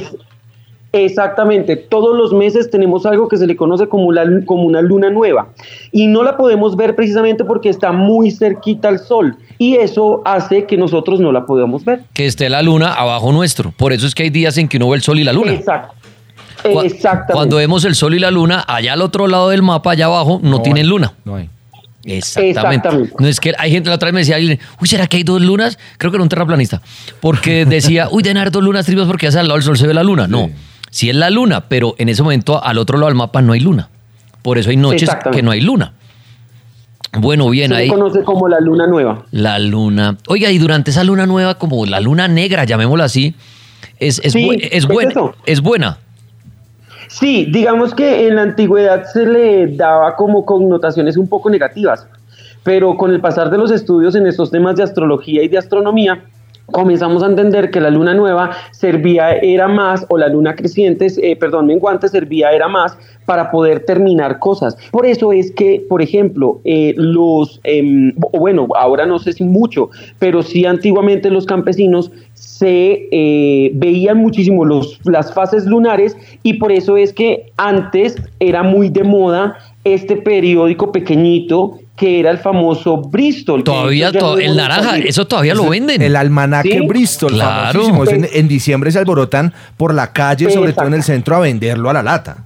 [0.94, 5.10] Exactamente, todos los meses tenemos algo que se le conoce como, la, como una luna
[5.10, 5.50] nueva
[5.92, 10.66] y no la podemos ver precisamente porque está muy cerquita al sol y eso hace
[10.66, 12.04] que nosotros no la podamos ver.
[12.14, 14.90] Que esté la luna abajo nuestro, por eso es que hay días en que uno
[14.90, 15.54] ve el sol y la luna.
[15.54, 15.94] Exacto.
[16.64, 17.34] Exactamente.
[17.34, 20.40] Cuando vemos el sol y la luna, allá al otro lado del mapa, allá abajo,
[20.42, 21.14] no, tienen luna.
[21.24, 21.50] No hay.
[22.04, 22.90] Exactamente.
[23.20, 25.42] No es que hay gente la otra vez me decía, uy, ¿será que hay dos
[25.42, 25.78] lunas?
[25.98, 26.82] Creo que era un terraplanista.
[27.20, 29.86] Porque decía, uy, deben haber dos lunas tribus porque hacia al lado del sol se
[29.86, 30.28] ve la luna.
[30.28, 30.54] No, sí
[31.06, 33.90] es la luna, pero en ese momento al otro lado del mapa no hay luna.
[34.42, 35.94] Por eso hay noches que no hay luna.
[37.20, 37.88] Bueno, bien, ahí.
[37.88, 39.26] Se conoce como la luna nueva.
[39.32, 40.18] La luna.
[40.28, 43.36] Oiga, y durante esa luna nueva, como la luna negra, llamémosla así,
[44.00, 45.14] es, es, es, buena,
[45.46, 45.98] es buena.
[47.08, 52.08] Sí, digamos que en la antigüedad se le daba como connotaciones un poco negativas,
[52.64, 56.26] pero con el pasar de los estudios en estos temas de astrología y de astronomía,
[56.72, 61.36] comenzamos a entender que la luna nueva servía era más, o la luna creciente, eh,
[61.36, 64.78] perdón, menguante servía era más para poder terminar cosas.
[64.92, 69.90] Por eso es que, por ejemplo, eh, los, em, bueno, ahora no sé si mucho,
[70.20, 76.72] pero sí antiguamente los campesinos se eh, veían muchísimo los, las fases lunares y por
[76.72, 82.98] eso es que antes era muy de moda este periódico pequeñito que era el famoso
[82.98, 83.64] Bristol.
[83.64, 86.02] Todavía, el naranja, eso todavía lo venden.
[86.02, 88.06] El almanaque Bristol, claro.
[88.08, 91.90] En, en, diciembre se alborotan por la calle, sobre todo en el centro, a venderlo
[91.90, 92.46] a la lata.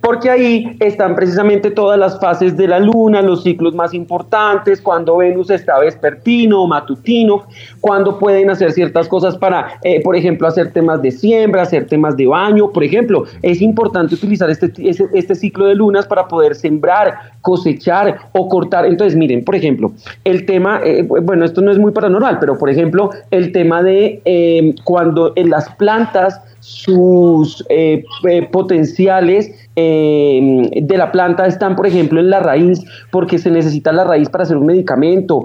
[0.00, 5.16] Porque ahí están precisamente todas las fases de la luna, los ciclos más importantes, cuando
[5.16, 7.44] Venus está vespertino, matutino,
[7.80, 12.16] cuando pueden hacer ciertas cosas para, eh, por ejemplo, hacer temas de siembra, hacer temas
[12.16, 12.70] de baño.
[12.72, 18.18] Por ejemplo, es importante utilizar este, este, este ciclo de lunas para poder sembrar, cosechar
[18.32, 18.86] o cortar.
[18.86, 19.92] Entonces, miren, por ejemplo,
[20.24, 24.22] el tema, eh, bueno, esto no es muy paranormal, pero por ejemplo, el tema de
[24.24, 31.86] eh, cuando en las plantas sus eh, eh, potenciales eh, de la planta están, por
[31.86, 35.44] ejemplo, en la raíz, porque se necesita la raíz para hacer un medicamento,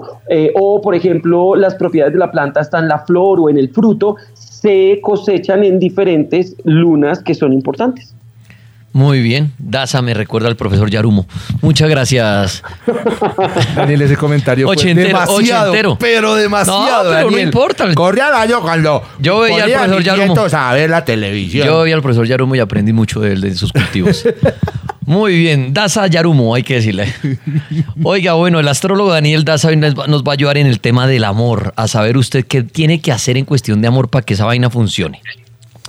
[0.54, 3.70] o, por ejemplo, las propiedades de la planta están en la flor o en el
[3.70, 8.14] fruto, se cosechan en diferentes lunas que son importantes.
[8.94, 9.52] Muy bien.
[9.58, 11.26] Daza me recuerda al profesor Yarumo.
[11.62, 12.62] Muchas gracias.
[13.74, 15.98] Daniel, ese comentario fue Ochentero, demasiado, ochentero.
[15.98, 17.92] pero demasiado, No, pero no importa.
[17.94, 20.26] Corre al año cuando Yo veía al ponía profesor mis Yarumo.
[20.26, 21.66] nietos a ver la televisión.
[21.66, 24.24] Yo vi al profesor Yarumo y aprendí mucho de él, de sus cultivos.
[25.06, 27.12] Muy bien, Daza Yarumo, hay que decirle.
[28.04, 30.78] Oiga, bueno, el astrólogo Daniel Daza hoy nos va nos va a ayudar en el
[30.80, 34.24] tema del amor, a saber usted qué tiene que hacer en cuestión de amor para
[34.24, 35.20] que esa vaina funcione.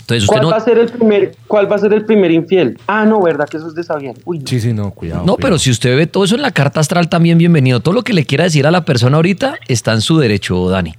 [0.06, 2.30] Entonces usted ¿Cuál no, va a ser el primer, cuál va a ser el primer
[2.30, 2.78] infiel?
[2.86, 4.14] Ah, no, verdad que eso es de Sabián.
[4.24, 4.46] Uy, no.
[4.46, 5.22] Sí, sí, no, cuidado.
[5.22, 5.38] No, cuidado.
[5.42, 7.80] pero si usted ve todo eso en la carta astral, también bienvenido.
[7.80, 10.94] Todo lo que le quiera decir a la persona ahorita está en su derecho, Dani.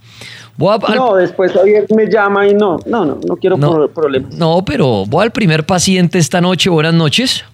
[0.57, 3.87] Voy a- al- No, después Javier me llama y no, no, no, no quiero No.
[3.87, 4.35] problemas.
[4.35, 6.69] no, pero voy al primer paciente esta noche.
[6.69, 7.45] Buenas noches.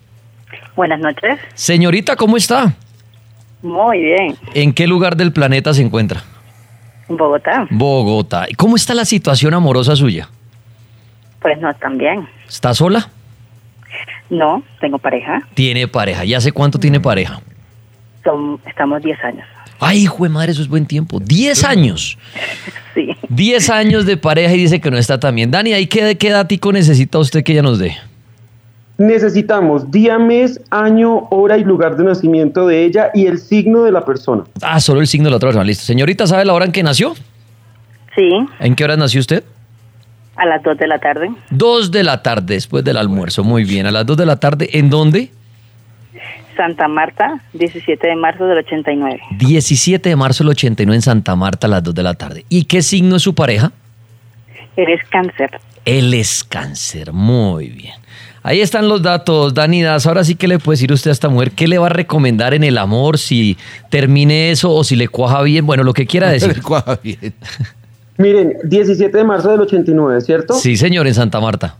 [0.75, 1.38] Buenas noches.
[1.53, 2.73] Señorita, ¿cómo está?
[3.61, 4.38] Muy bien.
[4.55, 6.25] ¿En qué lugar del planeta se encuentra?
[7.11, 7.67] Bogotá.
[7.71, 8.47] Bogotá.
[8.49, 10.31] ¿Y ¿Cómo está la situación amorosa suya?
[11.42, 12.28] Pues no tan bien.
[12.48, 13.09] ¿Está sola?
[14.31, 15.42] No, tengo pareja.
[15.55, 16.24] Tiene pareja.
[16.24, 17.40] ¿Ya hace cuánto tiene pareja?
[18.24, 19.46] Son, estamos 10 años.
[19.78, 21.20] Ay, hijo de madre, eso es buen tiempo.
[21.20, 22.18] 10 años.
[22.94, 23.09] Sí.
[23.31, 25.50] 10 años de pareja y dice que no está tan bien.
[25.50, 27.96] Dani, ¿ahí qué, qué datico necesita usted que ella nos dé?
[28.98, 33.92] Necesitamos día, mes, año, hora y lugar de nacimiento de ella y el signo de
[33.92, 34.44] la persona.
[34.61, 35.64] Ah, solo el signo de la otra persona.
[35.64, 35.85] Listo.
[35.85, 37.14] Señorita, ¿sabe la hora en que nació?
[38.14, 39.42] Sí, ¿En qué hora nació usted?
[40.37, 41.31] A las 2 de la tarde.
[41.51, 43.45] Dos de la tarde, después del almuerzo.
[43.45, 43.87] Muy bien.
[43.87, 45.31] A las dos de la tarde, ¿en dónde?
[46.57, 49.21] Santa Marta, 17 de marzo del 89.
[49.38, 52.45] 17 de marzo del 89 en Santa Marta a las 2 de la tarde.
[52.49, 53.73] ¿Y qué signo es su pareja?
[54.77, 55.61] Eres cáncer.
[55.85, 57.12] Él es cáncer.
[57.12, 57.95] Muy bien.
[58.42, 60.07] Ahí están los datos, Dani Das.
[60.07, 62.55] Ahora sí que le puede decir usted a esta mujer qué le va a recomendar
[62.55, 63.57] en el amor, si
[63.88, 65.64] termine eso o si le cuaja bien.
[65.64, 66.61] Bueno, lo que quiera decir.
[66.62, 67.35] Cuadra bien.
[68.23, 70.55] Miren, 17 de marzo del 89, ¿cierto?
[70.55, 71.75] Sí, señor, en Santa Marta.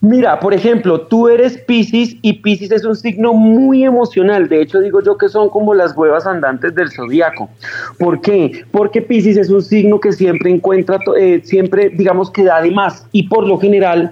[0.00, 4.48] Mira, por ejemplo, tú eres Piscis y Piscis es un signo muy emocional.
[4.48, 7.48] De hecho, digo yo que son como las huevas andantes del zodiaco.
[8.00, 8.64] ¿Por qué?
[8.72, 13.06] Porque Piscis es un signo que siempre encuentra, eh, siempre, digamos, que da de más.
[13.12, 14.10] Y por lo general,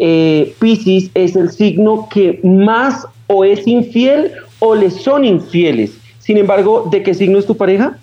[0.00, 5.98] eh, Piscis es el signo que más o es infiel o le son infieles.
[6.20, 7.98] Sin embargo, ¿de qué signo es tu pareja?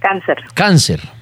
[0.00, 0.36] Cáncer.
[0.52, 1.17] Cáncer.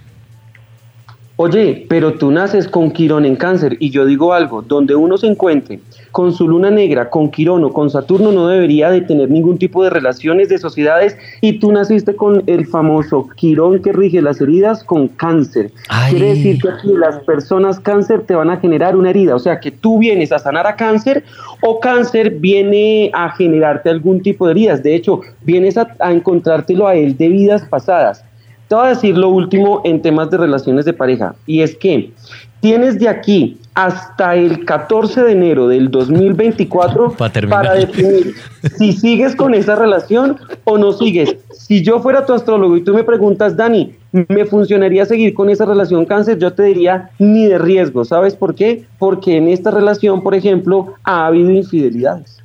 [1.39, 5.27] Oye, pero tú naces con Quirón en cáncer y yo digo algo, donde uno se
[5.27, 9.59] encuentre con su luna negra, con Quirón o con Saturno no debería de tener ningún
[9.59, 14.41] tipo de relaciones de sociedades y tú naciste con el famoso Quirón que rige las
[14.41, 15.73] heridas con cáncer.
[15.91, 16.13] Ay.
[16.13, 19.61] Quiere decir que aquí las personas cáncer te van a generar una herida, o sea
[19.61, 21.23] que tú vienes a sanar a cáncer
[21.61, 26.87] o cáncer viene a generarte algún tipo de heridas, de hecho vienes a, a encontrártelo
[26.87, 28.25] a él de vidas pasadas.
[28.69, 32.13] Te voy a decir lo último en temas de relaciones de pareja, y es que
[32.61, 37.63] tienes de aquí hasta el 14 de enero del 2024 Pa' terminar.
[37.63, 38.35] para definir
[38.77, 41.37] si sigues con esa relación o no sigues.
[41.53, 45.67] Si yo fuera tu astrólogo y tú me preguntas, Dani, ¿me funcionaría seguir con esa
[45.67, 46.39] relación cáncer?
[46.39, 48.05] Yo te diría, ni de riesgo.
[48.05, 48.85] ¿Sabes por qué?
[48.99, 52.39] Porque en esta relación, por ejemplo, ha habido infidelidades.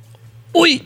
[0.52, 0.82] Uy.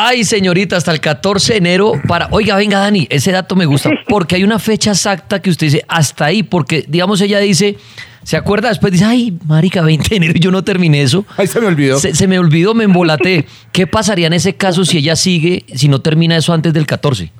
[0.00, 2.28] Ay, señorita, hasta el 14 de enero para...
[2.30, 5.84] Oiga, venga, Dani, ese dato me gusta, porque hay una fecha exacta que usted dice,
[5.88, 7.76] hasta ahí, porque, digamos, ella dice,
[8.22, 8.68] ¿se acuerda?
[8.68, 11.26] Después dice, ay, marica, 20 de enero y yo no terminé eso.
[11.36, 11.98] Ay, se me olvidó.
[11.98, 13.46] Se, se me olvidó, me embolaté.
[13.72, 17.32] ¿Qué pasaría en ese caso si ella sigue, si no termina eso antes del 14?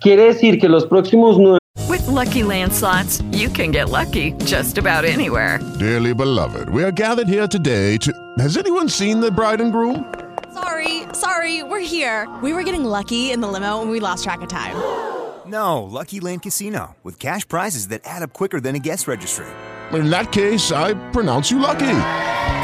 [0.00, 1.58] Quiere decir que los próximos nueve
[1.88, 5.58] With Lucky Land slots, you can get lucky just about anywhere.
[5.80, 8.12] Dearly beloved, we are gathered here today to.
[8.38, 10.04] Has anyone seen the bride and groom?
[10.54, 12.28] Sorry, sorry, we're here.
[12.42, 14.76] We were getting lucky in the limo and we lost track of time.
[15.46, 19.46] No, Lucky Land Casino, with cash prizes that add up quicker than a guest registry.
[19.92, 21.96] In that case, I pronounce you lucky.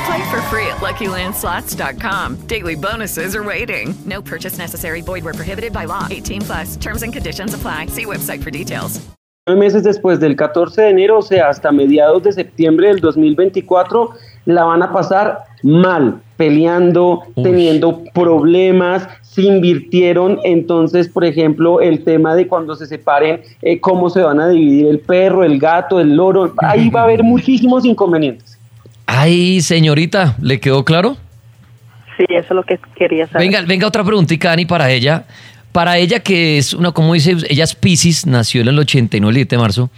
[0.07, 2.47] Play for free at LuckyLandSlots.com.
[2.47, 3.95] Daily bonuses are waiting.
[4.05, 5.01] No purchase necessary.
[5.01, 6.07] Void where prohibited by law.
[6.09, 6.77] 18 plus.
[6.77, 7.87] Terms and conditions apply.
[7.87, 9.01] See website for details.
[9.49, 14.15] meses después del 14 de enero, o sea, hasta mediados de septiembre del 2024,
[14.47, 22.35] la van a pasar mal, peleando, teniendo problemas, se invirtieron entonces, por ejemplo, el tema
[22.35, 26.17] de cuando se separen, eh, cómo se van a dividir el perro, el gato, el
[26.17, 28.59] loro, ahí va a haber muchísimos inconvenientes.
[29.05, 31.17] Ay, señorita, ¿le quedó claro?
[32.17, 33.47] Sí, eso es lo que quería saber.
[33.47, 35.25] Venga, venga otra preguntita, Dani, para ella.
[35.73, 39.37] Para ella, que es una, como dice, ella es Pisces, nació en el 89, el
[39.37, 39.91] 7 de marzo.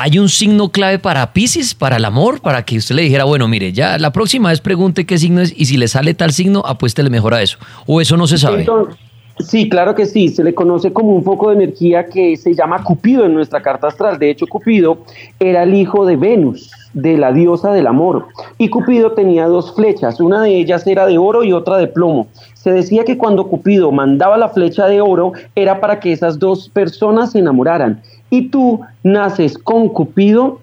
[0.00, 2.40] ¿Hay un signo clave para Pisces, para el amor?
[2.40, 5.52] Para que usted le dijera, bueno, mire, ya la próxima vez pregunte qué signo es
[5.56, 7.58] y si le sale tal signo, apuéstele mejor a eso.
[7.84, 8.60] ¿O eso no se sabe?
[8.60, 8.94] Entonces,
[9.40, 10.28] sí, claro que sí.
[10.28, 13.88] Se le conoce como un foco de energía que se llama Cupido en nuestra carta
[13.88, 14.20] astral.
[14.20, 14.98] De hecho, Cupido
[15.40, 18.28] era el hijo de Venus, de la diosa del amor.
[18.56, 20.20] Y Cupido tenía dos flechas.
[20.20, 22.28] Una de ellas era de oro y otra de plomo.
[22.54, 26.68] Se decía que cuando Cupido mandaba la flecha de oro era para que esas dos
[26.68, 28.00] personas se enamoraran.
[28.30, 30.60] Y tú naces con Cupido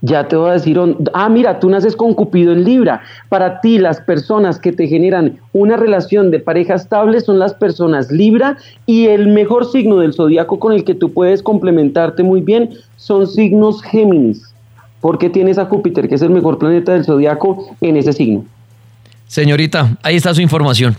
[0.00, 0.78] ya te voy a decir,
[1.14, 3.02] ah, mira, tú naces con Cupido en Libra.
[3.28, 8.10] Para ti, las personas que te generan una relación de pareja estable son las personas
[8.10, 12.70] Libra y el mejor signo del zodiaco con el que tú puedes complementarte muy bien
[12.96, 14.52] son signos Géminis,
[15.00, 18.44] porque tienes a Júpiter, que es el mejor planeta del zodiaco, en ese signo.
[19.28, 20.96] Señorita, ahí está su información.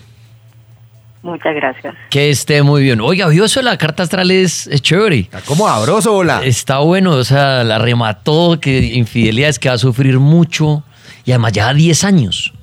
[1.24, 1.96] Muchas gracias.
[2.10, 3.00] Que esté muy bien.
[3.00, 5.20] Oiga, vio eso, la carta astral es, es chévere.
[5.20, 6.42] Está como abroso, hola.
[6.44, 10.84] Está bueno, o sea, la remató, que infidelidades que va a sufrir mucho.
[11.24, 12.54] Y además ya 10 años.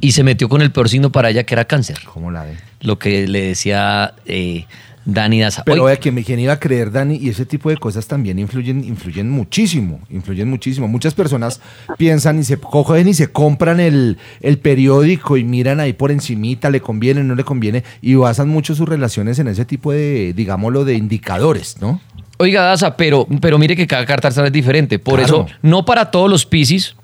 [0.00, 1.98] Y se metió con el peor signo para ella, que era cáncer.
[2.04, 2.56] ¿Cómo la ve?
[2.80, 4.64] Lo que le decía eh,
[5.04, 5.64] Dani Daza.
[5.64, 7.16] Pero vea, ¿quién, quién iba a creer, Dani?
[7.16, 10.88] Y ese tipo de cosas también influyen, influyen muchísimo, influyen muchísimo.
[10.88, 11.60] Muchas personas
[11.98, 16.70] piensan y se cogen y se compran el, el periódico y miran ahí por encimita,
[16.70, 20.84] le conviene, no le conviene, y basan mucho sus relaciones en ese tipo de, digámoslo,
[20.84, 22.00] de indicadores, ¿no?
[22.38, 24.98] Oiga, Daza, pero, pero mire que cada carta es diferente.
[24.98, 25.46] Por Claro.
[25.48, 26.96] eso, no para todos los Piscis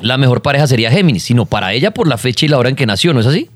[0.00, 2.76] la mejor pareja sería Géminis, sino para ella por la fecha y la hora en
[2.76, 3.48] que nació, ¿no es así?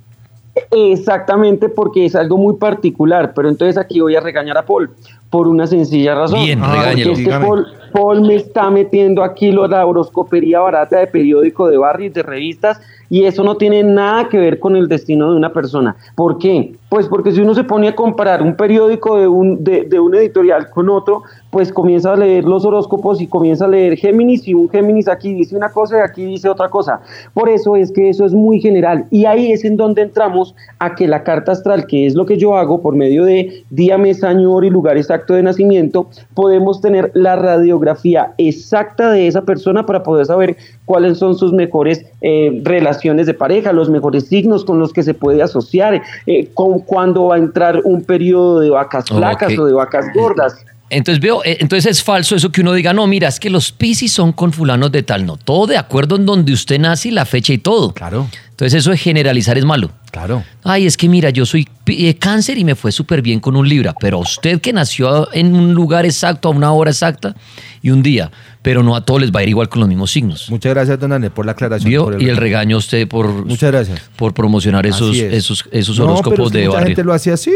[0.70, 4.90] Exactamente, porque es algo muy particular, pero entonces aquí voy a regañar a Paul
[5.30, 6.44] por una sencilla razón.
[6.44, 7.12] Bien, Porque regáñelo.
[7.12, 7.46] es que Dígame.
[7.46, 12.22] Paul, Paul me está metiendo aquí lo- la horoscopería barata de periódico, de barrios, de
[12.22, 15.96] revistas, y eso no tiene nada que ver con el destino de una persona.
[16.14, 16.74] ¿Por qué?
[16.88, 20.14] Pues porque si uno se pone a comparar un periódico de un, de, de un
[20.14, 24.54] editorial con otro, pues comienza a leer los horóscopos y comienza a leer Géminis y
[24.54, 27.00] un Géminis aquí dice una cosa y aquí dice otra cosa.
[27.34, 30.94] Por eso es que eso es muy general y ahí es en donde entramos a
[30.94, 34.22] que la carta astral, que es lo que yo hago por medio de día, mes,
[34.22, 39.86] año, hora y lugar exacto de nacimiento, podemos tener la radiografía exacta de esa persona
[39.86, 44.78] para poder saber cuáles son sus mejores eh, relaciones de pareja, los mejores signos con
[44.78, 49.06] los que se puede asociar, eh, con cuándo va a entrar un periodo de vacas
[49.08, 50.64] flacas o de vacas gordas.
[50.90, 53.70] Entonces veo, eh, entonces es falso eso que uno diga, no, mira, es que los
[53.70, 57.10] Piscis son con fulanos de tal, no, todo de acuerdo en donde usted nace y
[57.12, 57.92] la fecha y todo.
[57.94, 58.26] Claro,
[58.60, 59.90] Entonces eso de generalizar es malo.
[60.10, 60.44] claro.
[60.64, 63.66] Ay, es que mira, yo soy eh, cáncer y me fue súper bien con un
[63.66, 67.34] Libra, pero usted que nació en un lugar exacto, a una hora exacta
[67.80, 70.10] y un día, pero no a todos les va a ir igual con los mismos
[70.10, 70.50] signos.
[70.50, 72.20] Muchas gracias, don Anet, por la aclaración.
[72.20, 73.98] Y el regaño a usted por, Muchas gracias.
[74.16, 75.32] por promocionar esos, es.
[75.32, 76.86] esos, esos No, pero horóscopos es que de mucha barrio.
[76.88, 77.54] gente lo hace así.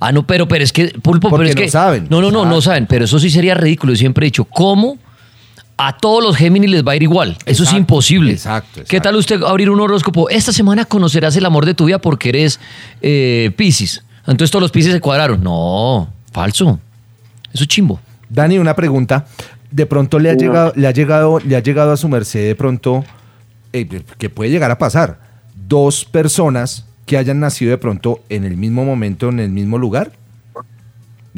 [0.00, 1.70] Ah, no, pero, pero es que, Pulpo, Porque pero es no que.
[1.70, 2.08] saben.
[2.10, 3.92] No, no, no, no saben, pero eso sí sería ridículo.
[3.92, 4.98] Yo siempre he dicho, ¿cómo
[5.76, 7.36] a todos los Géminis les va a ir igual?
[7.46, 8.32] Eso es imposible.
[8.32, 10.28] exacto, ¿Qué tal usted abrir un horóscopo?
[10.28, 12.60] Esta semana conocerás el amor de tu vida porque eres
[13.02, 14.02] eh, Piscis.
[14.26, 15.42] Entonces todos los Piscis se cuadraron.
[15.42, 16.78] No, falso.
[17.52, 18.00] Eso es chimbo.
[18.28, 19.26] Dani, una pregunta.
[19.70, 22.54] De pronto le ha llegado, le ha llegado, le ha llegado a su merced de
[22.54, 23.04] pronto,
[23.72, 25.18] eh, que puede llegar a pasar,
[25.66, 30.12] dos personas que hayan nacido de pronto en el mismo momento, en el mismo lugar,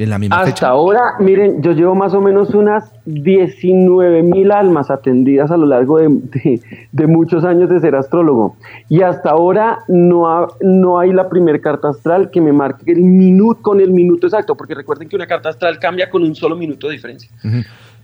[0.05, 0.69] en la misma Hasta fecha.
[0.69, 5.99] ahora, miren, yo llevo más o menos unas 19 mil almas atendidas a lo largo
[5.99, 6.61] de, de-
[6.93, 8.57] de muchos años de ser astrólogo.
[8.89, 13.01] Y hasta ahora no, ha- no hay la primer carta astral que me marque el
[13.03, 16.57] minuto con el minuto exacto, porque recuerden que una carta astral cambia con un solo
[16.57, 17.31] minuto de diferencia.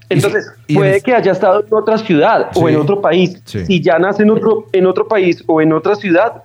[0.08, 3.00] Entonces, Y- y puede en- que haya estado en otra ciudad o Sí, en otro
[3.00, 3.40] país.
[3.44, 3.64] sí.
[3.66, 6.42] Si ya nace en otro, en otro país o en otra ciudad,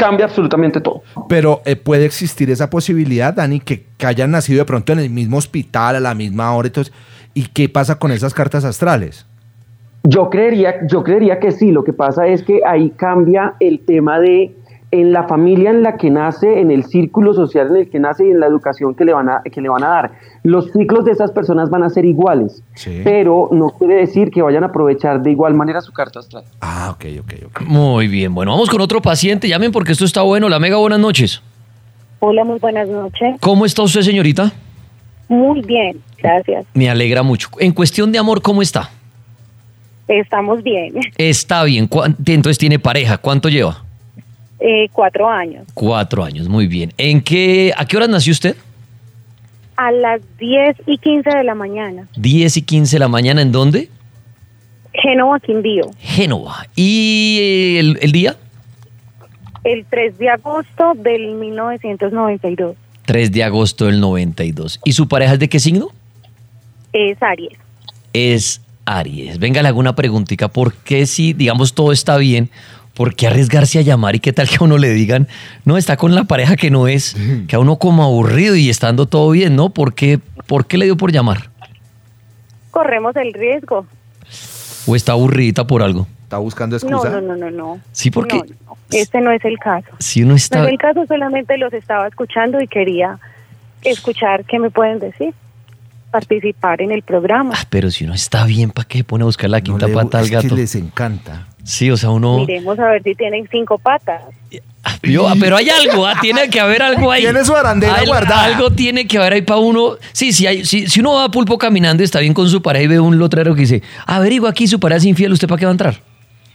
[0.00, 1.02] cambia absolutamente todo.
[1.28, 5.10] Pero eh, puede existir esa posibilidad, Dani, que, que hayan nacido de pronto en el
[5.10, 6.68] mismo hospital a la misma hora.
[6.68, 6.92] Entonces,
[7.34, 9.26] ¿y qué pasa con esas cartas astrales?
[10.02, 11.70] Yo creería, yo creería que sí.
[11.70, 14.56] Lo que pasa es que ahí cambia el tema de
[14.92, 18.26] en la familia en la que nace, en el círculo social en el que nace
[18.26, 20.10] y en la educación que le van a, que le van a dar.
[20.42, 23.00] Los ciclos de esas personas van a ser iguales, Sí.
[23.04, 26.42] pero no quiere decir que vayan a aprovechar de igual manera su carta astral.
[26.60, 27.60] Ah, ok, ok, ok.
[27.66, 28.34] Muy bien.
[28.34, 29.48] Bueno, vamos con otro paciente.
[29.48, 30.48] Llamen porque esto está bueno.
[30.48, 31.40] La mega, buenas noches.
[32.18, 33.36] Hola, muy buenas noches.
[33.40, 34.50] ¿Cómo está usted, señorita?
[35.28, 36.66] Muy bien, gracias.
[36.74, 37.48] Me alegra mucho.
[37.60, 38.90] En cuestión de amor, ¿cómo está?
[40.08, 40.94] Estamos bien.
[41.16, 41.86] Está bien.
[41.86, 43.18] ¿Cuán- Entonces tiene pareja.
[43.18, 43.84] ¿Cuánto lleva?
[44.60, 45.66] Eh, cuatro años.
[45.74, 46.92] Cuatro años, muy bien.
[46.98, 48.56] ¿En qué, ¿A qué horas nació usted?
[49.76, 52.06] A las 10 y 15 de la mañana.
[52.16, 53.40] 10 y 15 de la mañana.
[53.40, 53.88] ¿En dónde?
[54.92, 55.90] Génova, Quindío.
[55.98, 56.66] Génova.
[56.76, 58.36] ¿Y eh, el, el día?
[59.64, 62.76] El 3 de agosto del 1992.
[63.06, 64.80] 3 de agosto del 92.
[64.84, 65.88] ¿Y su pareja es de qué signo?
[66.92, 67.58] Es Aries.
[68.12, 69.38] Es Aries.
[69.38, 70.48] Venga, le hago una preguntita.
[70.48, 72.50] ¿Por qué si, digamos, todo está bien,
[73.00, 75.26] por qué arriesgarse a llamar y qué tal que a uno le digan,
[75.64, 77.16] no, está con la pareja que no es,
[77.48, 79.70] que a uno como aburrido y estando todo bien, ¿no?
[79.70, 81.48] ¿Por qué, por qué le dio por llamar?
[82.70, 83.86] Corremos el riesgo.
[84.86, 86.06] ¿O está aburridita por algo?
[86.24, 87.80] ¿Está buscando No, no, no, no, no.
[87.90, 89.88] Sí, porque No, no, este no es el caso.
[89.98, 90.62] si uno No está...
[90.64, 93.18] es el caso, solamente los estaba escuchando y quería
[93.82, 95.32] escuchar qué me pueden decir.
[96.10, 97.54] Participar en el programa.
[97.70, 100.18] Pero si uno está bien, ¿para qué se pone a buscar la quinta le- pata
[100.18, 100.54] al es que gato?
[100.54, 101.46] les encanta.
[101.64, 102.38] Sí, o sea, uno...
[102.38, 104.22] Miremos a ver si tienen cinco patas.
[105.02, 107.22] Yo, pero hay algo, ah, tiene que haber algo ahí.
[107.22, 108.44] Tiene su arandela Al- guardada.
[108.44, 109.96] Algo tiene que haber ahí para uno.
[110.12, 112.62] Sí, sí, hay, sí, si uno va a pulpo caminando y está bien con su
[112.62, 115.58] pareja y ve un lotrero que dice, averigua aquí, su pareja es infiel, ¿usted para
[115.58, 116.00] qué va a entrar?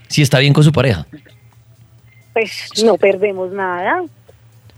[0.08, 1.06] Si está bien con su pareja.
[2.34, 4.04] Pues no perdemos nada.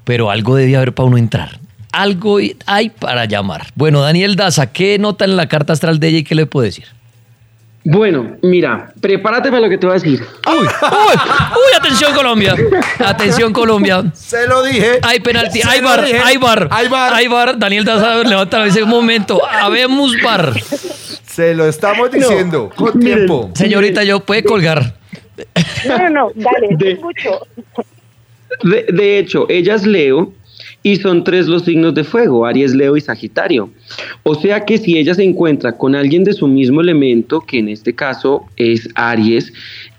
[0.04, 1.60] Pero algo debe haber para uno entrar.
[1.92, 3.68] Algo hay para llamar.
[3.76, 6.68] Bueno, Daniel Daza, ¿qué nota en la carta astral de ella y qué le puede
[6.68, 6.86] decir?
[7.90, 10.22] Bueno, mira, prepárate para lo que te voy a decir.
[10.46, 10.58] ¡Uy!
[10.68, 10.68] ¡Uy!
[11.16, 11.78] ¡Uy!
[11.78, 12.54] ¡Atención, Colombia!
[13.00, 14.04] ¡Atención, Colombia!
[14.14, 15.00] Se lo dije.
[15.04, 17.14] Hay penalti, hay bar, hay bar, Hay bar.
[17.14, 17.58] hay bar.
[17.58, 19.40] Daniel Daza levanta la dice un momento.
[19.50, 20.52] Habemos bar.
[21.26, 23.52] Se lo estamos diciendo con tiempo.
[23.54, 24.96] Señorita, yo puede colgar.
[25.88, 27.40] No, no, no, dale, te De- escucho.
[28.64, 30.34] De, de hecho, ella es Leo
[30.88, 33.70] y son tres los signos de fuego, Aries, Leo y Sagitario.
[34.24, 37.68] O sea que si ella se encuentra con alguien de su mismo elemento, que en
[37.68, 39.52] este caso es Aries,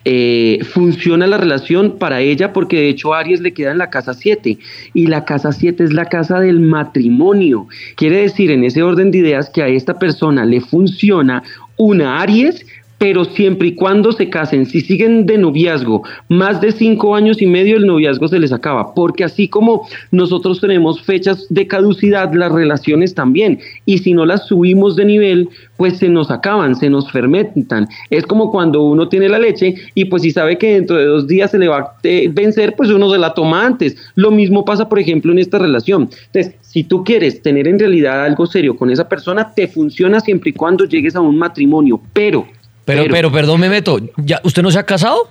[0.07, 4.15] eh, funciona la relación para ella porque de hecho Aries le queda en la casa
[4.15, 4.57] 7
[4.95, 7.69] y la casa 7 es la casa del matrimonio.
[7.95, 11.43] Quiere decir en ese orden de ideas que a esta persona le funciona
[11.77, 12.65] una Aries
[12.99, 17.47] pero siempre y cuando se casen, si siguen de noviazgo más de cinco años y
[17.47, 22.53] medio, el noviazgo se les acaba, porque así como nosotros tenemos fechas de caducidad, las
[22.53, 27.11] relaciones también, y si no las subimos de nivel, pues se nos acaban, se nos
[27.11, 27.89] fermentan.
[28.11, 31.29] Es como cuando uno tiene la leche y pues si sabe que dentro de dos
[31.29, 33.97] días se le va a eh, vencer, pues uno se la toma antes.
[34.17, 36.11] Lo mismo pasa, por ejemplo, en esta relación.
[36.33, 40.51] Entonces, si tú quieres tener en realidad algo serio con esa persona, te funciona siempre
[40.51, 42.47] y cuando llegues a un matrimonio, pero
[42.89, 43.99] Pero, pero, perdón, me meto.
[44.17, 45.29] ¿Ya, ¿Usted no se ha casado?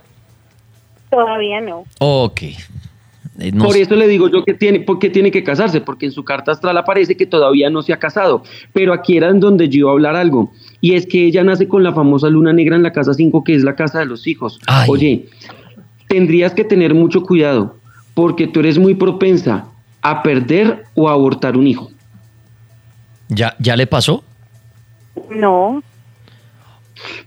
[1.10, 1.86] Todavía no.
[2.00, 2.42] Ok.
[2.44, 3.82] Eh, no Por sé.
[3.82, 6.78] eso le digo yo que tiene, porque tiene que casarse, porque en su carta astral
[6.78, 8.44] aparece que todavía no se ha casado.
[8.74, 10.52] Pero aquí era en donde yo iba a hablar algo.
[10.82, 13.56] Y es que ella nace con la famosa luna negra en la casa 5, que
[13.56, 14.60] es la casa de los hijos.
[14.68, 14.88] Ay.
[14.88, 15.26] Oye,
[16.08, 17.78] tendrías que tener mucho cuidado,
[18.14, 19.66] porque tú eres muy propensa
[20.04, 21.90] a perder o a abortar un hijo.
[23.30, 24.24] ¿Ya, ¿Ya le pasó?
[25.32, 25.82] No.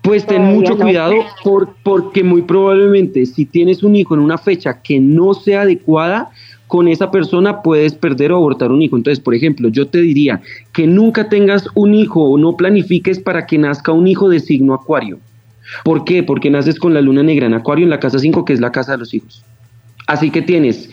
[0.02, 0.84] Pues ten Todavía mucho no.
[0.84, 5.62] cuidado por- porque muy probablemente si tienes un hijo en una fecha que no sea
[5.62, 6.30] adecuada,
[6.66, 8.96] con esa persona puedes perder o abortar un hijo.
[8.96, 10.40] Entonces, por ejemplo, yo te diría
[10.72, 14.74] que nunca tengas un hijo o no planifiques para que nazca un hijo de signo
[14.74, 15.18] acuario.
[15.84, 16.22] ¿Por qué?
[16.22, 18.70] Porque naces con la luna negra en acuario en la casa 5, que es la
[18.72, 19.44] casa de los hijos.
[20.06, 20.90] Así que tienes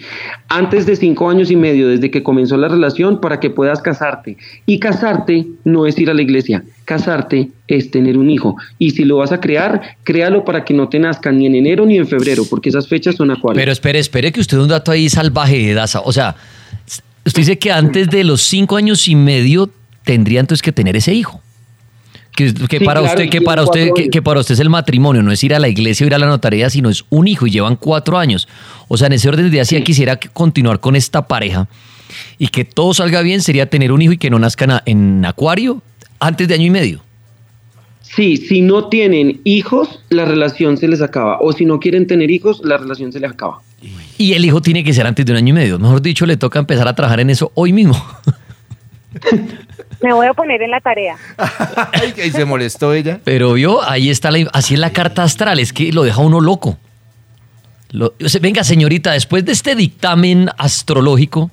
[0.48, 4.38] antes de cinco años y medio desde que comenzó la relación para que puedas casarte.
[4.68, 8.56] Y casarte no es ir a la iglesia, casarte es tener un hijo.
[8.80, 11.86] Y si lo vas a crear, créalo para que no te nazca ni en enero
[11.86, 13.60] ni en febrero, porque esas fechas son acuarios.
[13.62, 16.00] Pero espere, espere que usted un dato ahí salvaje de Daza.
[16.06, 16.36] O sea,
[17.26, 19.70] usted dice que antes de los cinco años y medio
[20.06, 21.42] tendría entonces que tener ese hijo.
[22.38, 25.22] Que, que Sí, para claro, usted, que para usted, que, para usted es el matrimonio,
[25.24, 27.48] no es ir a la iglesia o ir a la notaría, sino es un hijo
[27.48, 28.48] y llevan cuatro años.
[28.88, 31.68] O sea, en ese orden de ideas, si quisiera continuar con esta pareja
[32.38, 35.26] y que todo salga bien, sería tener un hijo y que no nazcan a- en
[35.26, 35.82] acuario
[36.20, 37.02] antes de año y medio.
[38.02, 41.40] Sí, si no tienen hijos, la relación se les acaba.
[41.42, 43.60] O si no quieren tener hijos, la relación se les acaba.
[44.18, 45.78] Y el hijo tiene que ser antes de un año y medio.
[45.78, 47.96] Mejor dicho, le toca empezar a trabajar en eso hoy mismo.
[50.02, 51.18] Me voy a poner en la tarea.
[51.94, 53.20] Ay, que se molestó ella.
[53.24, 56.40] Pero vio, ahí está la, así es la carta astral, es que lo deja uno
[56.40, 56.78] loco.
[57.90, 61.50] Lo- venga, señorita, después de este dictamen astrológico,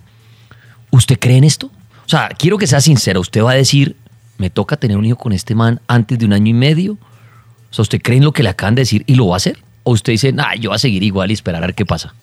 [0.90, 1.70] ¿usted cree en esto?
[2.06, 3.18] O sea, quiero que sea sincera.
[3.18, 3.96] ¿Usted va a decir,
[4.38, 6.92] me toca tener un hijo con este man antes de un año y medio?
[6.94, 9.36] O sea, ¿usted cree en lo que le acaban de decir y lo va a
[9.36, 9.58] hacer?
[9.82, 12.14] ¿O usted dice, nah, yo voy a seguir igual y esperar a ver qué pasa?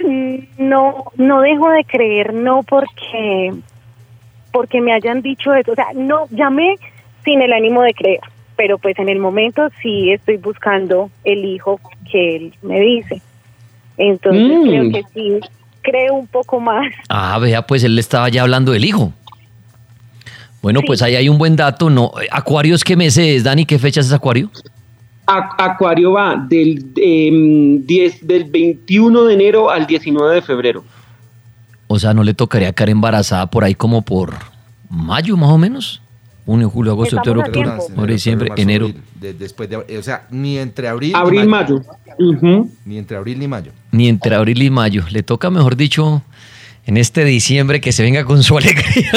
[0.00, 3.54] Mm, No, no dejo de creer, no porque
[4.52, 5.72] porque me hayan dicho eso.
[5.72, 6.76] O sea, no, llamé
[7.24, 8.20] sin el ánimo de creer,
[8.56, 11.78] pero pues en el momento sí estoy buscando el hijo
[12.10, 13.20] que él me dice.
[13.98, 14.68] Entonces Mm.
[14.68, 15.40] creo que sí,
[15.82, 16.86] creo un poco más.
[17.10, 19.12] Ah, vea, pues él le estaba ya hablando del hijo.
[20.62, 21.88] Bueno, pues ahí hay un buen dato.
[21.90, 23.64] No, Acuarios, ¿qué mes es, Dani?
[23.64, 24.50] ¿Qué fecha es Acuario?
[25.26, 30.84] Acuario va del, em, 10, del 21 de enero al 19 de febrero.
[31.88, 34.34] O sea, ¿no le tocaría quedar embarazada por ahí como por
[34.88, 36.00] mayo más o menos?
[36.44, 37.70] Junio, julio, agosto, octubre, tiempo.
[37.88, 38.90] noviembre, diciembre, marzo, enero.
[39.20, 41.82] de- después de, o sea, ni entre abril, Abril, ni mayo.
[42.84, 43.72] Ni entre abril ni mayo.
[43.90, 45.04] Ni entre abril y mayo.
[45.10, 46.22] Le toca, mejor dicho,
[46.86, 49.10] en este diciembre que se venga con su alegría.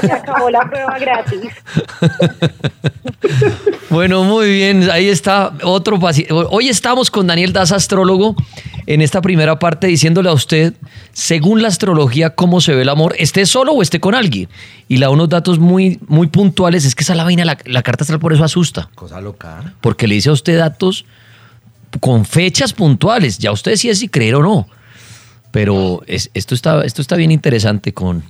[0.00, 1.40] Se acabó la prueba gratis.
[3.88, 4.90] Bueno, muy bien.
[4.90, 6.32] Ahí está otro paciente.
[6.32, 8.34] Hoy estamos con Daniel Daza, astrólogo,
[8.86, 10.74] en esta primera parte diciéndole a usted,
[11.12, 14.48] según la astrología, cómo se ve el amor, esté solo o esté con alguien.
[14.88, 17.82] Y la unos datos muy, muy puntuales, es que esa es la vaina, la, la
[17.82, 18.90] carta astral por eso asusta.
[18.96, 19.74] Cosa loca.
[19.80, 21.04] Porque le dice a usted datos
[22.00, 23.38] con fechas puntuales.
[23.38, 24.66] Ya usted decide si creer o no.
[25.50, 28.22] Pero es- esto, está, esto está bien interesante con,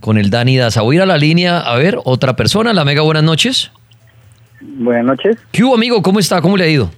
[0.00, 0.82] con el Dani Daza.
[0.82, 2.72] Voy a ir a la línea a ver otra persona.
[2.72, 3.70] La Mega, buenas noches.
[4.60, 5.36] Buenas noches.
[5.52, 6.02] ¿Qué hubo, amigo?
[6.02, 6.40] ¿Cómo está?
[6.40, 6.90] ¿Cómo le ha ido?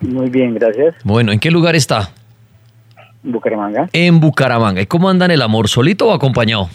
[0.00, 0.94] Muy bien, gracias.
[1.04, 2.10] Bueno, ¿en qué lugar está?
[3.22, 3.88] Bucaramanga.
[3.92, 4.80] En Bucaramanga.
[4.80, 5.68] ¿Y cómo anda en el amor?
[5.68, 6.68] ¿Solito o acompañado?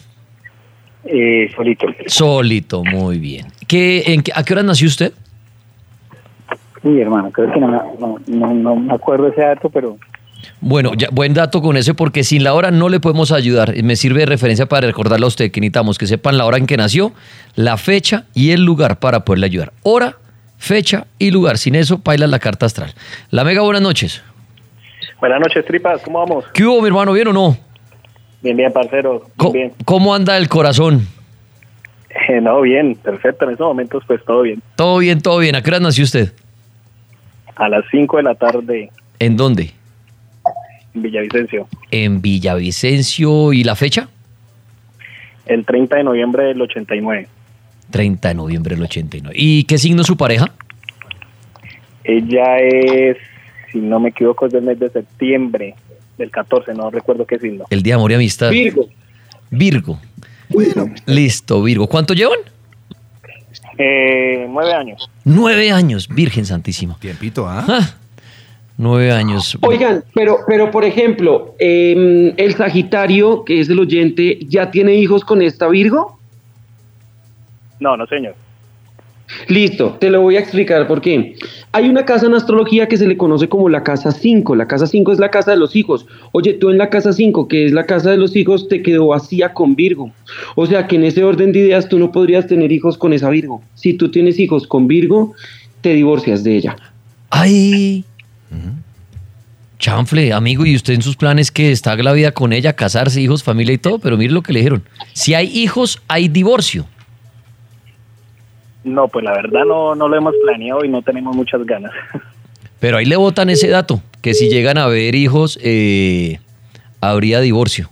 [1.05, 1.85] Eh, solito.
[2.07, 3.47] Solito, muy bien.
[3.67, 5.13] ¿Qué, en qué- ¿A qué hora nació usted?
[6.83, 7.67] Uy, hermano, creo que no,
[7.99, 9.97] no, no, no me acuerdo ese dato, pero
[10.61, 13.73] Bueno, ya, buen dato con ese porque sin la hora no le podemos ayudar.
[13.83, 16.65] Me sirve de referencia para recordarle a usted que necesitamos que sepan la hora en
[16.67, 17.13] que nació,
[17.55, 19.73] la fecha y el lugar para poderle ayudar.
[19.83, 20.17] Hora,
[20.57, 21.57] fecha y lugar.
[21.57, 22.93] Sin eso, paila la carta astral.
[23.31, 24.23] La Mega, buenas noches.
[25.19, 26.45] Buenas noches, tripas, ¿cómo vamos?
[26.53, 27.13] ¿Qué hubo, mi hermano?
[27.13, 27.57] ¿Bien o no?
[28.41, 29.25] Bien, bien, parcero.
[29.37, 31.07] Co- Bien, ¿Cómo anda el corazón?
[32.29, 33.45] Eh, no, bien, perfecto.
[33.45, 34.61] En estos momentos, pues todo bien.
[34.75, 35.55] Todo bien, todo bien.
[35.55, 36.33] ¿A qué hora nació usted?
[37.55, 38.89] A las 5 de la tarde
[39.19, 39.71] ¿En dónde?
[40.93, 41.67] En Villavicencio.
[41.91, 43.53] En Villavicencio.
[43.53, 44.09] ¿Y la fecha?
[45.45, 47.27] El 30 de noviembre del 89.
[47.91, 49.35] 30 de noviembre del 89.
[49.37, 50.51] ¿Y qué signo es su pareja?
[52.03, 53.17] Ella es,
[53.71, 55.75] si no me equivoco, es del mes de septiembre
[56.17, 57.65] del 14, no recuerdo qué signo.
[57.69, 58.49] El día de amor y amistad.
[58.51, 58.87] Virgo.
[59.49, 59.99] Virgo.
[61.05, 61.87] Listo, Virgo.
[61.87, 62.39] ¿Cuánto llevan?
[63.77, 65.09] Eh, nueve años.
[65.23, 66.97] Nueve años, Virgen Santísima.
[66.99, 67.65] Tiempito, ¿ah?
[67.67, 67.95] Ah,
[68.77, 69.57] Nueve años.
[69.61, 75.23] Oigan, pero, pero por ejemplo, em, el Sagitario, que es el oyente, ¿ya tiene hijos
[75.23, 76.17] con esta Virgo?
[77.79, 78.35] No, no, señor.
[79.47, 81.35] Listo, te lo voy a explicar por qué.
[81.71, 84.55] Hay una casa en astrología que se le conoce como la casa 5.
[84.55, 86.05] La casa 5 es la casa de los hijos.
[86.31, 89.07] Oye, tú en la casa 5, que es la casa de los hijos, te quedó
[89.07, 90.11] vacía con Virgo.
[90.55, 93.29] O sea que en ese orden de ideas tú no podrías tener hijos con esa
[93.29, 93.61] Virgo.
[93.75, 95.33] Si tú tienes hijos con Virgo,
[95.81, 96.75] te divorcias de ella.
[97.29, 98.05] Ay.
[99.79, 103.43] Chanfle, amigo, y usted en sus planes que está la vida con ella, casarse, hijos,
[103.43, 104.83] familia y todo, pero mire lo que le dijeron.
[105.13, 106.85] Si hay hijos, hay divorcio.
[108.83, 111.91] No, pues la verdad no, no lo hemos planeado y no tenemos muchas ganas.
[112.79, 116.39] Pero ahí le votan ese dato, que si llegan a haber hijos, eh,
[116.99, 117.89] habría divorcio.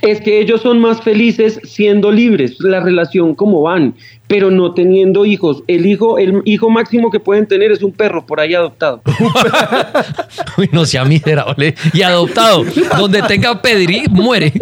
[0.00, 3.94] Es que ellos son más felices siendo libres, la relación como van,
[4.32, 5.62] pero no teniendo hijos.
[5.68, 9.02] El hijo, el hijo máximo que pueden tener es un perro por ahí adoptado.
[10.56, 11.74] Uy, no sea miserable.
[11.92, 12.64] Y adoptado,
[12.96, 14.54] donde tenga pedigrí, muere.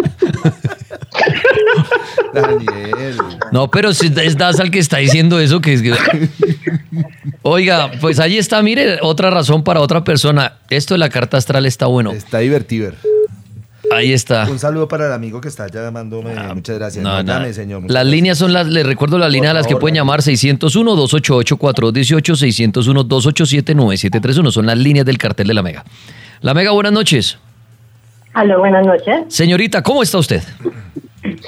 [2.35, 3.17] Daniel.
[3.53, 5.93] No, pero si es Daza el que está diciendo eso, que es que-
[7.43, 10.55] Oiga, pues ahí está, mire, otra razón para otra persona.
[10.69, 12.11] Esto de la carta astral está bueno.
[12.11, 12.91] Está divertido.
[13.91, 14.47] Ahí está.
[14.49, 16.35] Un saludo para el amigo que está llamándome.
[16.55, 17.03] Muchas gracias.
[17.03, 17.33] No, No, no.
[17.33, 17.81] llame, señor.
[17.83, 22.37] Muchas Las líneas son las, les recuerdo las líneas a las que pueden llamar 601-288-4218,
[22.37, 24.51] 601-287-9731.
[24.53, 25.85] Son las líneas del cartel de la Mega.
[26.41, 27.39] La Mega, buenas noches.
[28.33, 29.25] Aló, buenas noches.
[29.29, 30.43] Señorita, ¿cómo está usted?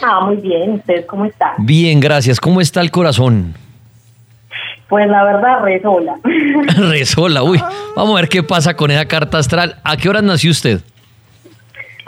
[0.03, 0.73] Ah, muy bien.
[0.73, 1.51] ¿Ustedes cómo están?
[1.59, 2.41] Bien, gracias.
[2.41, 3.55] ¿Cómo está el corazón?
[4.89, 6.17] Pues la verdad, re sola.
[6.91, 7.59] Resola, uy.
[7.97, 9.77] Vamos a ver qué pasa con esa carta astral.
[9.85, 10.81] ¿A qué horas nació usted?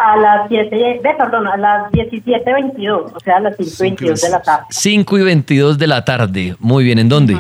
[0.07, 4.43] A las 7, de, perdón, a las 17.22, o sea, a las 5.22 de la
[4.43, 6.57] tarde, 5 y 22 de la tarde.
[6.59, 7.39] Muy bien, ¿en dónde?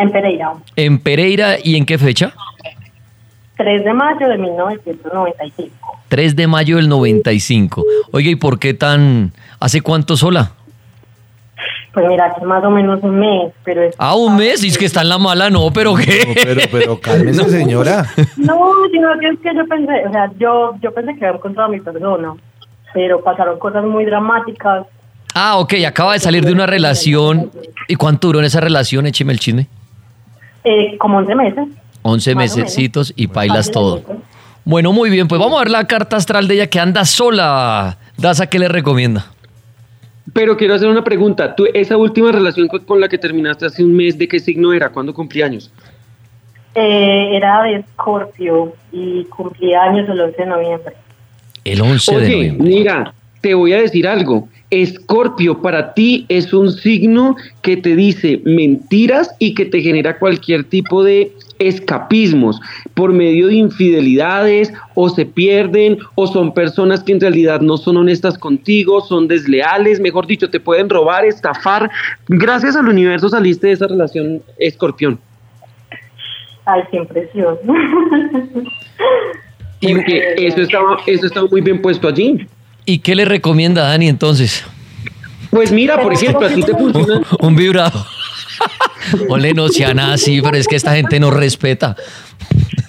[0.00, 0.54] en Pereira.
[0.76, 2.32] En Pereira y en qué fecha?
[3.56, 5.98] 3 de mayo de 1995.
[6.08, 7.84] 3 de mayo del 95.
[8.12, 9.32] Oiga, ¿y por qué tan...
[9.60, 10.52] ¿Hace cuánto sola?
[11.92, 13.94] Pues mira, hace más o menos un mes, pero es...
[13.98, 14.62] Ah, un mes.
[14.62, 16.32] Y es que está en la mala, no, pero ¿qué?
[16.34, 18.06] pero, pero cálmese, señora.
[18.36, 21.68] No, sino que es que yo pensé, o sea, yo, yo pensé que había encontrado
[21.68, 22.34] a mi persona.
[22.94, 24.86] pero pasaron cosas muy dramáticas.
[25.34, 27.50] Ah, ok, acaba de salir de una relación.
[27.88, 29.06] ¿Y cuánto duró en esa relación?
[29.06, 29.68] Écheme el chisme.
[30.64, 31.68] Eh, como 11 meses.
[32.02, 34.02] 11 Más o mesecitos y bailas todo.
[34.64, 37.98] Bueno, muy bien, pues vamos a ver la carta astral de ella que anda sola.
[38.16, 39.26] Daza, ¿qué le recomienda?
[40.32, 41.54] Pero quiero hacer una pregunta.
[41.54, 44.72] ¿Tú, esa última relación con, con la que terminaste hace un mes, ¿de qué signo
[44.72, 44.90] era?
[44.90, 45.72] ¿Cuándo cumplí años?
[46.74, 50.94] Eh, era de Escorpio y cumplía años el 11 de noviembre.
[51.64, 52.68] El 11 de noviembre.
[52.68, 54.48] mira, te voy a decir algo.
[54.70, 60.64] Escorpio para ti es un signo que te dice mentiras y que te genera cualquier
[60.64, 62.60] tipo de escapismos
[62.94, 67.96] por medio de infidelidades o se pierden o son personas que en realidad no son
[67.96, 71.90] honestas contigo, son desleales, mejor dicho, te pueden robar, estafar.
[72.28, 75.18] Gracias al universo saliste de esa relación escorpión.
[76.64, 77.58] Ay, qué impresión.
[79.80, 82.46] Porque eso estaba, eso estaba muy bien puesto allí.
[82.84, 84.64] ¿Y qué le recomienda Dani entonces?
[85.50, 87.26] Pues mira, por ejemplo, a ti te funciona.
[87.40, 88.04] Un vibrador.
[89.28, 91.96] Ole, no sea nada así, pero es que esta gente no respeta.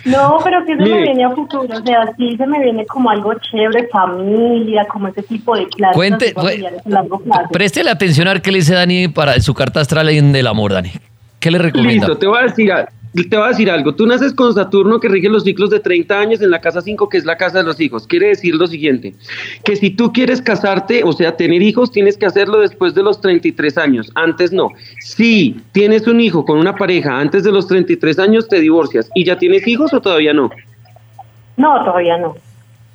[0.05, 3.09] No, pero que se me viene a futuro, o sea, sí se me viene como
[3.11, 7.49] algo chévere, familia, como ese tipo de clases Cuente, familiares a largo plazo.
[7.51, 10.73] Préstele atención a ver qué le dice Dani para su carta astral en del amor,
[10.73, 10.91] Dani.
[11.39, 12.07] ¿Qué le recomienda?
[12.07, 13.93] Listo, te voy a decir, a- te voy a decir algo.
[13.93, 17.09] Tú naces con Saturno que rige los ciclos de 30 años en la casa 5,
[17.09, 18.07] que es la casa de los hijos.
[18.07, 19.13] Quiere decir lo siguiente,
[19.65, 23.19] que si tú quieres casarte, o sea, tener hijos, tienes que hacerlo después de los
[23.19, 24.11] 33 años.
[24.15, 24.69] Antes no.
[24.99, 29.09] Si tienes un hijo con una pareja antes de los 33 años, te divorcias.
[29.13, 30.49] ¿Y ya tienes hijos o todavía no?
[31.57, 32.35] No, todavía no.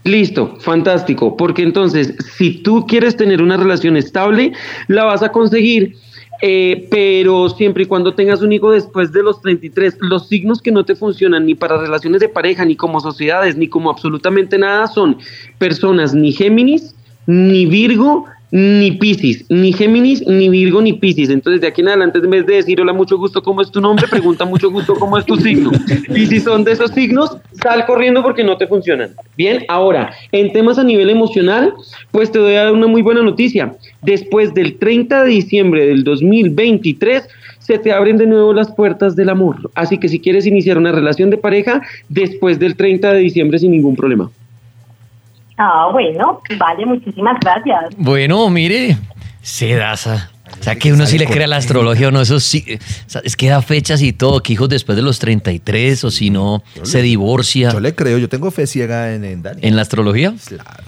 [0.07, 4.53] Listo, fantástico, porque entonces si tú quieres tener una relación estable,
[4.87, 5.97] la vas a conseguir,
[6.43, 10.73] eh, pero siempre y cuando tengas un hijo después de los 33, los signos que
[10.73, 14.87] no te funcionan ni para relaciones de pareja, ni como sociedades, ni como absolutamente nada
[14.87, 15.19] son
[15.59, 16.95] personas ni Géminis,
[17.27, 21.31] ni Virgo, ni Piscis, ni Géminis, ni Virgo, ni Piscis.
[21.31, 23.81] Entonces, de aquí en adelante, en vez de decir hola, mucho gusto, ¿cómo es tu
[23.81, 24.07] nombre?
[24.09, 25.71] Pregunta mucho gusto, ¿cómo es tu signo?
[26.15, 29.11] Y si son de esos signos, sal corriendo porque no te funcionan.
[29.37, 31.75] Bien, ahora, en temas a nivel emocional,
[32.13, 33.75] pues te doy a dar una muy buena noticia.
[34.03, 37.29] Después del 30 de diciembre del 2023,
[37.59, 39.71] se te abren de nuevo las puertas del amor.
[39.75, 43.73] Así que si quieres iniciar una relación de pareja, después del 30 de diciembre sin
[43.73, 44.31] ningún problema.
[45.59, 47.97] Ah, bueno, vale, muchísimas gracias.
[47.97, 48.97] Bueno, mire,
[49.43, 50.31] se Daza.
[50.61, 52.65] O sea, que uno sí le cree a la astrología o no, eso sí.
[52.71, 56.11] o sea, es que da fechas y todo, que hijos después de los 33 o
[56.11, 57.73] si no, se divorcia.
[57.73, 59.61] Yo le creo, yo tengo fe ciega en, en Dani.
[59.63, 60.35] ¿En la astrología?
[60.47, 60.85] Claro.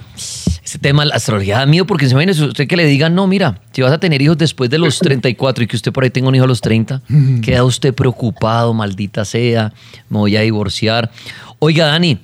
[0.69, 3.59] Este tema, la astrología da miedo porque se imagina usted que le digan, no, mira,
[3.73, 6.29] si vas a tener hijos después de los 34 y que usted por ahí tenga
[6.29, 7.01] un hijo a los 30,
[7.43, 9.73] queda usted preocupado, maldita sea,
[10.11, 11.11] me voy a divorciar.
[11.59, 12.19] Oiga, Dani,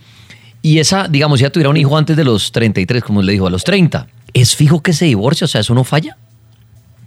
[0.60, 3.46] y esa, digamos, si ya tuviera un hijo antes de los 33, como le dijo,
[3.46, 5.46] a los 30, ¿es fijo que se divorcia?
[5.46, 6.18] O sea, ¿eso no falla?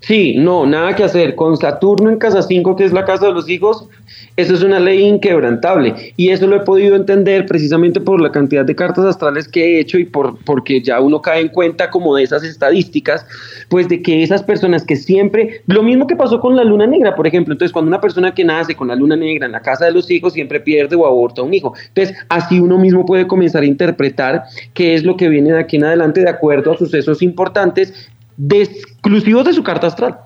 [0.08, 1.36] Sí, no, nada que hacer.
[1.36, 3.90] Con Saturno en casa 5, que es la casa de los hijos,
[4.38, 6.14] eso es una ley inquebrantable.
[6.16, 9.80] Y eso lo he podido entender precisamente por la cantidad de cartas astrales que he
[9.82, 13.26] hecho y por porque ya uno cae en cuenta como de esas estadísticas,
[13.68, 17.14] pues de que esas personas que siempre, lo mismo que pasó con la luna negra,
[17.14, 19.84] por ejemplo, entonces cuando una persona que nace con la luna negra en la casa
[19.84, 21.74] de los hijos siempre pierde o aborta un hijo.
[21.90, 24.44] Entonces, así uno mismo puede comenzar a interpretar
[24.74, 28.62] qué es lo que viene de aquí en adelante de acuerdo a sucesos importantes de
[28.62, 30.18] exclusivos de su carta astral.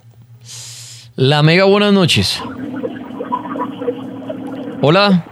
[1.15, 2.41] La Mega, buenas noches.
[4.81, 5.25] Hola.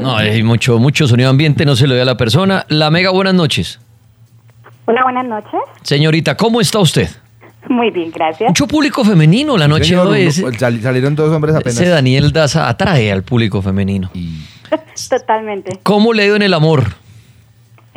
[0.00, 2.64] No, hay mucho, mucho sonido ambiente, no se lo ve a la persona.
[2.68, 3.80] La Mega, buenas noches.
[4.86, 5.60] Hola, buenas noches.
[5.82, 7.08] Señorita, ¿cómo está usted?
[7.68, 8.48] Muy bien, gracias.
[8.50, 10.30] Mucho público femenino la noche Señor, de hoy.
[10.30, 11.80] sal- salieron dos hombres apenas.
[11.80, 14.10] ese Daniel Daza atrae al público femenino.
[15.10, 15.80] Totalmente.
[15.82, 16.84] ¿Cómo le ha ido en el amor?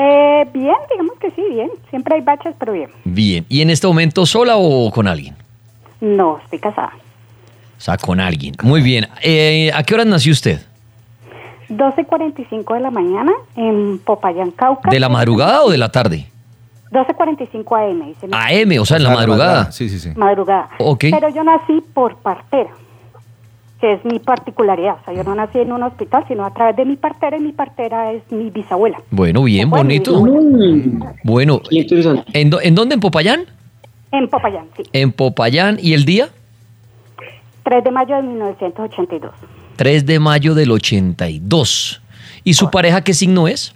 [0.02, 1.70] Eh, bien, digamos que sí, bien.
[1.89, 2.89] Siempre hay baches, pero bien.
[3.04, 3.45] Bien.
[3.50, 5.36] ¿Y en este momento sola o con alguien?
[6.00, 6.93] No, estoy casada.
[7.78, 8.56] O sea, con alguien.
[8.64, 9.08] Muy bien.
[9.22, 10.62] Eh, ¿A qué hora nació usted?
[11.70, 14.89] 12.45 de la mañana en Popayán, Cauca.
[14.89, 16.26] ¿De la madrugada o de la tarde?
[16.91, 18.06] 12.45 AM.
[18.08, 19.72] Dice mi- AM, o sea, en la madrugada.
[19.72, 20.12] Sí, sí, sí.
[20.16, 20.70] Madrugada.
[20.80, 21.06] Ok.
[21.12, 22.70] Pero yo nací por partera,
[23.80, 24.97] que es mi particularidad.
[25.01, 27.39] O sea, yo no nací en un hospital, sino a través de mi partera, y
[27.39, 29.01] mi partera es mi bisabuela.
[29.11, 30.21] Bueno, bien, bonito.
[31.23, 32.95] Bueno, ¿en, ¿en dónde?
[32.95, 33.45] ¿En Popayán?
[34.11, 34.84] En Popayán, sí.
[34.91, 35.77] En Popayán.
[35.82, 36.30] ¿Y el día?
[37.63, 39.32] 3 de mayo de 1982.
[39.75, 42.01] 3 de mayo del 82.
[42.43, 43.73] ¿Y su pareja qué signo es?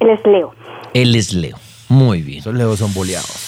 [0.00, 0.52] Él es Leo.
[0.94, 1.58] Él es Leo.
[1.88, 2.40] Muy bien.
[2.40, 3.45] Esos leos son boleados.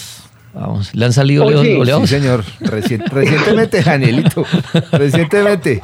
[0.55, 2.09] Vamos, ¿le han salido leos sí, boleados?
[2.09, 2.42] Sí, señor.
[2.61, 4.44] Recien- recientemente, Danielito.
[4.92, 5.82] Recientemente.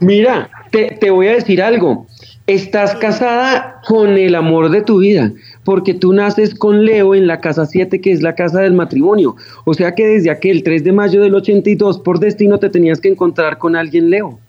[0.00, 2.06] Mira, te, te voy a decir algo.
[2.46, 5.32] Estás casada con el amor de tu vida.
[5.62, 9.36] porque tú naces con Leo en la casa 7, que es la casa del matrimonio.
[9.64, 13.08] O sea que desde aquel 3 de mayo del 82, por destino, te tenías que
[13.08, 14.40] encontrar con alguien Leo.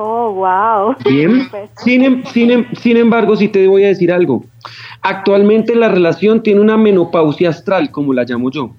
[0.00, 0.94] Oh, wow.
[1.04, 1.48] Bien.
[1.84, 4.44] Sin, em- sin em- sin embargo, sí te voy a decir algo.
[5.02, 8.70] Actualmente la relación tiene una menopausia astral, como la llamo yo.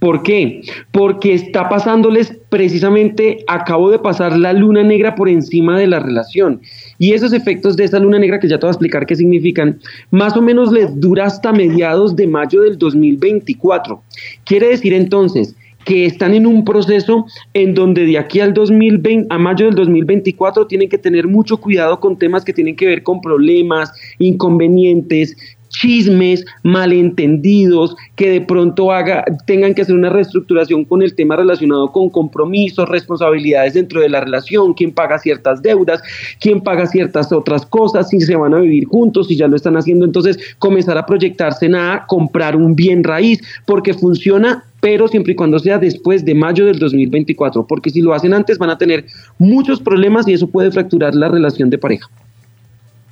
[0.00, 0.62] ¿Por qué?
[0.90, 6.60] Porque está pasándoles precisamente, acabo de pasar la luna negra por encima de la relación.
[6.98, 9.78] Y esos efectos de esa luna negra, que ya te voy a explicar qué significan,
[10.10, 14.02] más o menos les dura hasta mediados de mayo del 2024.
[14.44, 15.54] Quiere decir entonces
[15.84, 20.66] que están en un proceso en donde de aquí al 2020, a mayo del 2024
[20.66, 25.36] tienen que tener mucho cuidado con temas que tienen que ver con problemas, inconvenientes,
[25.70, 31.90] chismes, malentendidos, que de pronto haga, tengan que hacer una reestructuración con el tema relacionado
[31.90, 36.02] con compromisos, responsabilidades dentro de la relación, quién paga ciertas deudas,
[36.40, 39.76] quién paga ciertas otras cosas, si se van a vivir juntos, si ya lo están
[39.76, 45.34] haciendo, entonces comenzar a proyectarse en a comprar un bien raíz, porque funciona pero siempre
[45.34, 48.78] y cuando sea después de mayo del 2024, porque si lo hacen antes van a
[48.78, 49.04] tener
[49.38, 52.08] muchos problemas y eso puede fracturar la relación de pareja.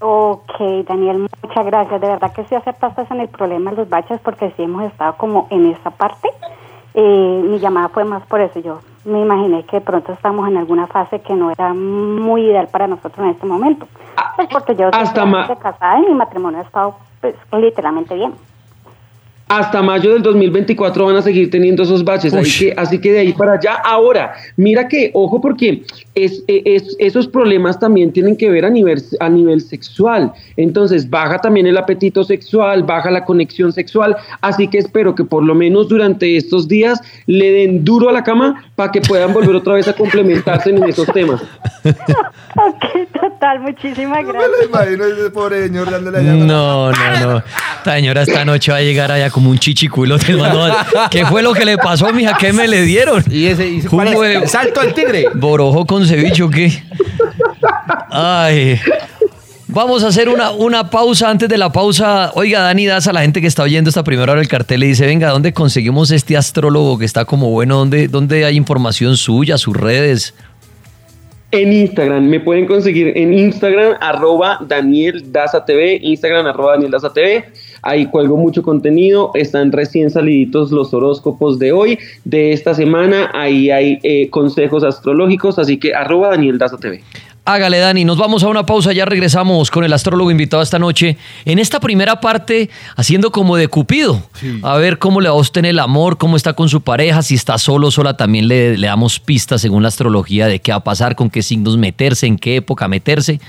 [0.01, 2.01] Ok, Daniel, muchas gracias.
[2.01, 5.15] De verdad que sí aceptaste en el problema de los baches porque sí hemos estado
[5.17, 6.29] como en esa parte.
[6.95, 8.61] Eh, mi llamada fue más por eso.
[8.61, 12.69] Yo me imaginé que de pronto estamos en alguna fase que no era muy ideal
[12.69, 13.87] para nosotros en este momento.
[14.37, 18.35] Pues porque yo ma- casada y mi matrimonio ha estado pues, literalmente bien.
[19.49, 23.19] Hasta mayo del 2024 van a seguir teniendo esos baches, así que, así que de
[23.21, 23.75] ahí para allá.
[23.83, 25.85] Ahora, mira que, ojo, porque
[26.15, 30.33] es, es- esos problemas también tienen que ver a nivel, a nivel sexual.
[30.57, 34.17] Entonces, baja también el apetito sexual, baja la conexión sexual.
[34.43, 38.23] Así que espero que por lo menos durante estos días le den duro a la
[38.25, 41.41] cama para que puedan volver otra vez a complementarse en esos temas.
[42.61, 44.51] Ok, total, muchísimas gracias.
[44.69, 47.39] imagino ese pobre señor dándole No, no, no.
[47.79, 50.33] Esta señora esta noche va a llegar allá como un chichiculote.
[50.33, 50.75] hermano.
[51.13, 52.37] ¿Qué fue lo que le pasó, mija?
[52.37, 53.23] ¿Qué me le dieron?
[53.31, 53.83] Y ese,
[54.47, 55.27] salto al tigre.
[55.33, 56.83] ¿Borojo con ceviche o qué?
[58.11, 58.81] Ay.
[59.69, 61.31] Vamos a hacer una, una pausa.
[61.31, 64.33] Antes de la pausa, oiga, Dani Das, a la gente que está oyendo esta primera
[64.33, 67.77] hora del cartel, le dice, venga, ¿dónde conseguimos este astrólogo que está como bueno?
[67.77, 70.35] ¿Dónde, dónde hay información suya, sus redes?
[71.51, 77.11] En Instagram, me pueden conseguir en Instagram, arroba Daniel Daza TV, Instagram, arroba Daniel Daza
[77.11, 77.43] TV.
[77.81, 83.71] Ahí cuelgo mucho contenido, están recién saliditos los horóscopos de hoy, de esta semana, ahí
[83.71, 87.03] hay eh, consejos astrológicos, así que arroba Daniel Daza TV.
[87.49, 88.05] Hágale, Dani.
[88.05, 88.93] Nos vamos a una pausa.
[88.93, 91.17] Ya regresamos con el astrólogo invitado esta noche.
[91.47, 94.23] En esta primera parte, haciendo como de Cupido.
[94.63, 97.23] A ver cómo le va a usted en el amor, cómo está con su pareja.
[97.23, 100.77] Si está solo, sola, también le, le damos pistas según la astrología de qué va
[100.77, 103.41] a pasar, con qué signos meterse, en qué época meterse.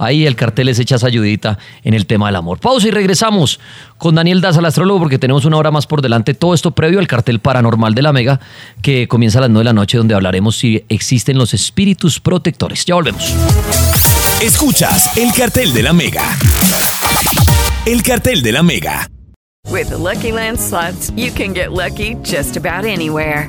[0.00, 2.58] Ahí el cartel les echa esa ayudita en el tema del amor.
[2.58, 3.60] Pausa y regresamos
[3.98, 6.32] con Daniel Daza, el astrólogo, porque tenemos una hora más por delante.
[6.32, 8.40] Todo esto previo al cartel paranormal de la Mega,
[8.80, 12.86] que comienza a las 9 de la noche, donde hablaremos si existen los espíritus protectores.
[12.86, 13.34] Ya volvemos.
[14.42, 16.24] Escuchas el cartel de la Mega.
[17.84, 19.06] El cartel de la Mega.
[19.68, 23.48] With the Lucky Land slots, you can get lucky just about anywhere.